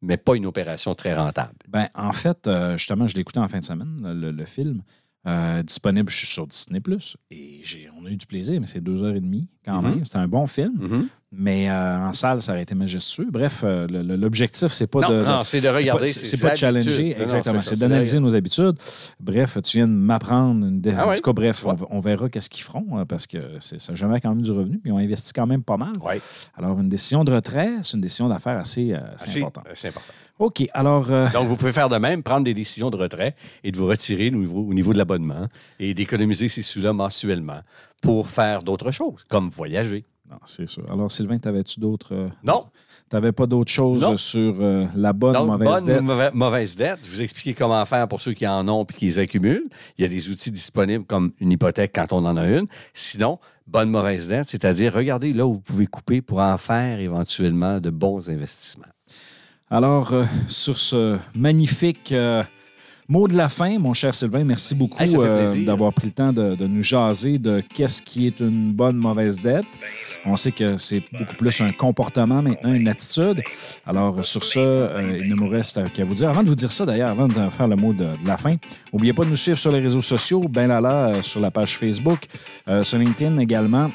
mais 0.00 0.16
pas 0.16 0.34
une 0.34 0.46
opération 0.46 0.94
très 0.94 1.14
rentable. 1.14 1.54
ben, 1.68 1.88
en 1.94 2.12
fait, 2.12 2.46
euh, 2.46 2.76
justement, 2.76 3.06
je 3.06 3.18
écouté 3.18 3.38
en 3.38 3.48
fin 3.48 3.60
de 3.60 3.64
semaine, 3.64 3.96
le 4.02 4.44
film. 4.44 4.82
Euh, 5.24 5.62
disponible 5.62 6.10
je 6.10 6.16
suis 6.16 6.26
sur 6.26 6.48
Disney 6.48 6.80
Plus 6.80 7.16
et 7.30 7.60
j'ai, 7.62 7.88
on 7.96 8.04
a 8.06 8.10
eu 8.10 8.16
du 8.16 8.26
plaisir, 8.26 8.60
mais 8.60 8.66
c'est 8.66 8.80
deux 8.80 9.04
heures 9.04 9.14
et 9.14 9.20
demie 9.20 9.46
quand 9.64 9.80
Mhm. 9.80 9.88
même. 9.90 10.04
C'était 10.04 10.16
un 10.18 10.26
bon 10.26 10.48
film, 10.48 10.72
Mhm. 10.80 11.06
mais 11.30 11.70
euh, 11.70 11.98
en 12.08 12.12
salle, 12.12 12.42
ça 12.42 12.50
aurait 12.50 12.62
été 12.62 12.74
majestueux. 12.74 13.28
Bref, 13.30 13.60
euh, 13.62 13.86
l'objectif, 14.16 14.72
c'est 14.72 14.88
pas 14.88 14.98
Non, 15.02 15.10
de, 15.10 15.20
de- 15.20 15.24
non, 15.24 15.44
c'est 15.44 15.60
de 15.60 15.68
regarder. 15.68 16.08
C'est 16.08 16.40
pas 16.42 16.50
de 16.54 16.56
challenger, 16.56 17.14
Non, 17.16 17.22
exactement. 17.22 17.60
C'est 17.60 17.78
d'analyser 17.78 18.18
nos 18.18 18.34
habitudes. 18.34 18.74
Bref, 19.20 19.58
tu 19.62 19.76
viens 19.76 19.86
de 19.86 19.92
m'apprendre 19.92 20.66
une. 20.66 20.82
Ah 20.88 21.06
en 21.08 21.14
tout 21.14 21.22
cas, 21.22 21.32
bref, 21.32 21.64
on, 21.66 21.76
on 21.90 22.00
verra 22.00 22.28
qu'est-ce 22.28 22.50
qu'ils 22.50 22.64
feront 22.64 22.98
hein, 22.98 23.06
parce 23.06 23.28
que 23.28 23.38
c'est- 23.60 23.80
ça 23.80 23.94
génère 23.94 24.20
quand 24.20 24.30
même 24.30 24.42
du 24.42 24.50
revenu. 24.50 24.78
Puis 24.80 24.90
ils 24.90 24.92
ont 24.92 24.98
investi 24.98 25.32
quand 25.32 25.46
même 25.46 25.62
pas 25.62 25.76
mal. 25.76 25.92
Ouais, 26.00 26.20
Alors, 26.56 26.80
une 26.80 26.88
décision 26.88 27.22
de 27.22 27.30
retrait, 27.32 27.76
c'est 27.82 27.94
une 27.94 28.00
décision 28.00 28.28
d'affaires 28.28 28.58
assez, 28.58 28.92
assez 28.92 29.22
assez- 29.22 29.38
importante. 29.40 29.66
c'est 29.76 29.88
important. 29.88 30.12
OK. 30.42 30.64
Alors, 30.74 31.10
euh, 31.10 31.28
Donc, 31.32 31.46
vous 31.48 31.56
pouvez 31.56 31.72
faire 31.72 31.88
de 31.88 31.96
même, 31.96 32.22
prendre 32.22 32.44
des 32.44 32.54
décisions 32.54 32.90
de 32.90 32.96
retrait 32.96 33.34
et 33.62 33.70
de 33.70 33.76
vous 33.78 33.86
retirer 33.86 34.28
au 34.28 34.36
niveau, 34.36 34.60
au 34.66 34.74
niveau 34.74 34.92
de 34.92 34.98
l'abonnement 34.98 35.46
et 35.78 35.94
d'économiser 35.94 36.48
ces 36.48 36.62
sous-là 36.62 36.92
mensuellement 36.92 37.60
pour 38.00 38.28
faire 38.28 38.62
d'autres 38.62 38.90
choses, 38.90 39.22
comme 39.28 39.48
voyager. 39.48 40.04
non, 40.30 40.38
c'est 40.44 40.66
sûr. 40.66 40.84
Alors, 40.90 41.10
Sylvain, 41.10 41.38
t'avais-tu 41.38 41.78
d'autres. 41.80 42.12
euh, 42.14 42.28
Non, 42.42 42.66
T'avais 43.08 43.32
pas 43.32 43.46
d'autres 43.46 43.70
choses 43.70 44.00
Non. 44.00 44.16
sur 44.16 44.56
euh, 44.60 44.86
la 44.96 45.12
bonne 45.12 45.34
Donc, 45.34 45.46
mauvaise 45.46 45.68
bonne 45.68 45.84
dette? 45.84 46.00
ou 46.00 46.02
mauvaise, 46.02 46.30
mauvaise 46.32 46.76
dette. 46.76 46.98
Je 47.04 47.10
vous 47.10 47.20
expliquer 47.20 47.52
comment 47.52 47.84
faire 47.84 48.08
pour 48.08 48.22
ceux 48.22 48.32
qui 48.32 48.46
en 48.48 48.66
ont 48.68 48.84
et 48.84 48.92
qui 48.94 49.04
les 49.04 49.18
accumulent. 49.18 49.68
Il 49.98 50.02
y 50.02 50.04
a 50.06 50.08
des 50.08 50.30
outils 50.30 50.50
disponibles 50.50 51.04
comme 51.04 51.32
une 51.38 51.52
hypothèque 51.52 51.92
quand 51.94 52.12
on 52.14 52.24
en 52.24 52.38
a 52.38 52.48
une. 52.48 52.66
Sinon, 52.94 53.38
bonne 53.66 53.90
mauvaise 53.90 54.28
dette, 54.28 54.48
c'est-à-dire 54.48 54.94
regardez 54.94 55.34
là 55.34 55.46
où 55.46 55.52
vous 55.52 55.60
pouvez 55.60 55.86
couper 55.86 56.22
pour 56.22 56.38
en 56.40 56.56
faire 56.56 56.98
éventuellement 57.00 57.80
de 57.80 57.90
bons 57.90 58.30
investissements. 58.30 58.86
Alors, 59.72 60.12
euh, 60.12 60.24
sur 60.48 60.76
ce 60.76 61.16
magnifique 61.34 62.12
euh, 62.12 62.42
mot 63.08 63.26
de 63.26 63.34
la 63.34 63.48
fin, 63.48 63.78
mon 63.78 63.94
cher 63.94 64.14
Sylvain, 64.14 64.44
merci 64.44 64.74
beaucoup 64.74 65.02
Hey, 65.02 65.16
euh, 65.16 65.64
d'avoir 65.64 65.94
pris 65.94 66.08
le 66.08 66.12
temps 66.12 66.30
de, 66.30 66.54
de 66.54 66.66
nous 66.66 66.82
jaser 66.82 67.38
de 67.38 67.62
qu'est-ce 67.74 68.02
qui 68.02 68.26
est 68.26 68.40
une 68.40 68.70
bonne 68.70 68.96
mauvaise 68.96 69.40
dette. 69.40 69.64
On 70.26 70.36
sait 70.36 70.52
que 70.52 70.76
c'est 70.76 71.02
beaucoup 71.18 71.36
plus 71.36 71.58
un 71.62 71.72
comportement 71.72 72.42
maintenant, 72.42 72.74
une 72.74 72.86
attitude. 72.86 73.42
Alors, 73.86 74.22
sur 74.26 74.44
ce, 74.44 74.90
il 75.22 75.30
ne 75.30 75.34
nous 75.36 75.48
reste 75.48 75.90
qu'à 75.94 76.04
vous 76.04 76.12
dire, 76.12 76.28
avant 76.28 76.42
de 76.42 76.48
vous 76.48 76.54
dire 76.54 76.70
ça 76.70 76.84
d'ailleurs, 76.84 77.08
avant 77.08 77.26
de 77.26 77.48
faire 77.48 77.66
le 77.66 77.76
mot 77.76 77.94
de, 77.94 78.04
de 78.04 78.26
la 78.26 78.36
fin, 78.36 78.56
n'oubliez 78.92 79.14
pas 79.14 79.24
de 79.24 79.30
nous 79.30 79.36
suivre 79.36 79.58
sur 79.58 79.72
les 79.72 79.80
réseaux 79.80 80.02
sociaux, 80.02 80.42
ben 80.50 80.66
là 80.66 80.82
là, 80.82 81.08
euh, 81.08 81.22
sur 81.22 81.40
la 81.40 81.50
page 81.50 81.78
Facebook, 81.78 82.26
sur 82.82 82.98
LinkedIn 82.98 83.38
également. 83.38 83.88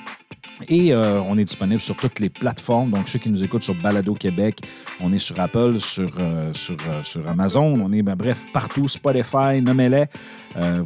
Et 0.70 0.94
euh, 0.94 1.22
on 1.22 1.38
est 1.38 1.44
disponible 1.44 1.82
sur 1.82 1.96
toutes 1.96 2.20
les 2.20 2.30
plateformes. 2.30 2.92
Donc, 2.92 3.08
ceux 3.08 3.20
qui 3.20 3.30
nous 3.30 3.44
écoutent 3.44 3.64
sur 3.64 3.76
Balado 3.76 4.14
Québec, 4.14 4.62
on 5.00 5.14
est 5.14 5.20
sur 5.20 5.40
Apple, 5.40 5.80
sur, 5.80 6.10
euh, 6.20 6.52
euh, 6.52 7.04
sur 7.04 7.28
Amazon, 7.28 7.74
on 7.76 7.92
est, 7.94 8.02
ben, 8.02 8.16
bref, 8.16 8.46
partout, 8.54 8.88
Spotify, 8.88 9.62
nommez-les. 9.62 10.06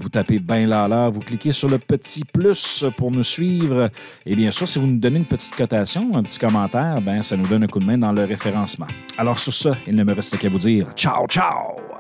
Vous 0.01 0.09
tapez 0.09 0.39
ben 0.39 0.67
là, 0.67 1.07
vous 1.07 1.21
cliquez 1.21 1.53
sur 1.53 1.69
le 1.69 1.77
petit 1.77 2.25
plus 2.25 2.83
pour 2.97 3.09
nous 3.09 3.23
suivre. 3.23 3.89
Et 4.25 4.35
bien 4.35 4.51
sûr, 4.51 4.67
si 4.67 4.79
vous 4.79 4.87
nous 4.87 4.99
donnez 4.99 5.19
une 5.19 5.25
petite 5.25 5.55
cotation, 5.55 6.13
un 6.13 6.23
petit 6.23 6.39
commentaire, 6.39 6.99
ben, 7.01 7.21
ça 7.21 7.37
nous 7.37 7.47
donne 7.47 7.63
un 7.63 7.67
coup 7.67 7.79
de 7.79 7.85
main 7.85 7.97
dans 7.97 8.11
le 8.11 8.25
référencement. 8.25 8.87
Alors, 9.17 9.39
sur 9.39 9.53
ce, 9.53 9.69
il 9.87 9.95
ne 9.95 10.03
me 10.03 10.13
reste 10.13 10.37
qu'à 10.37 10.49
vous 10.49 10.57
dire 10.59 10.87
ciao, 10.95 11.25
ciao! 11.27 11.90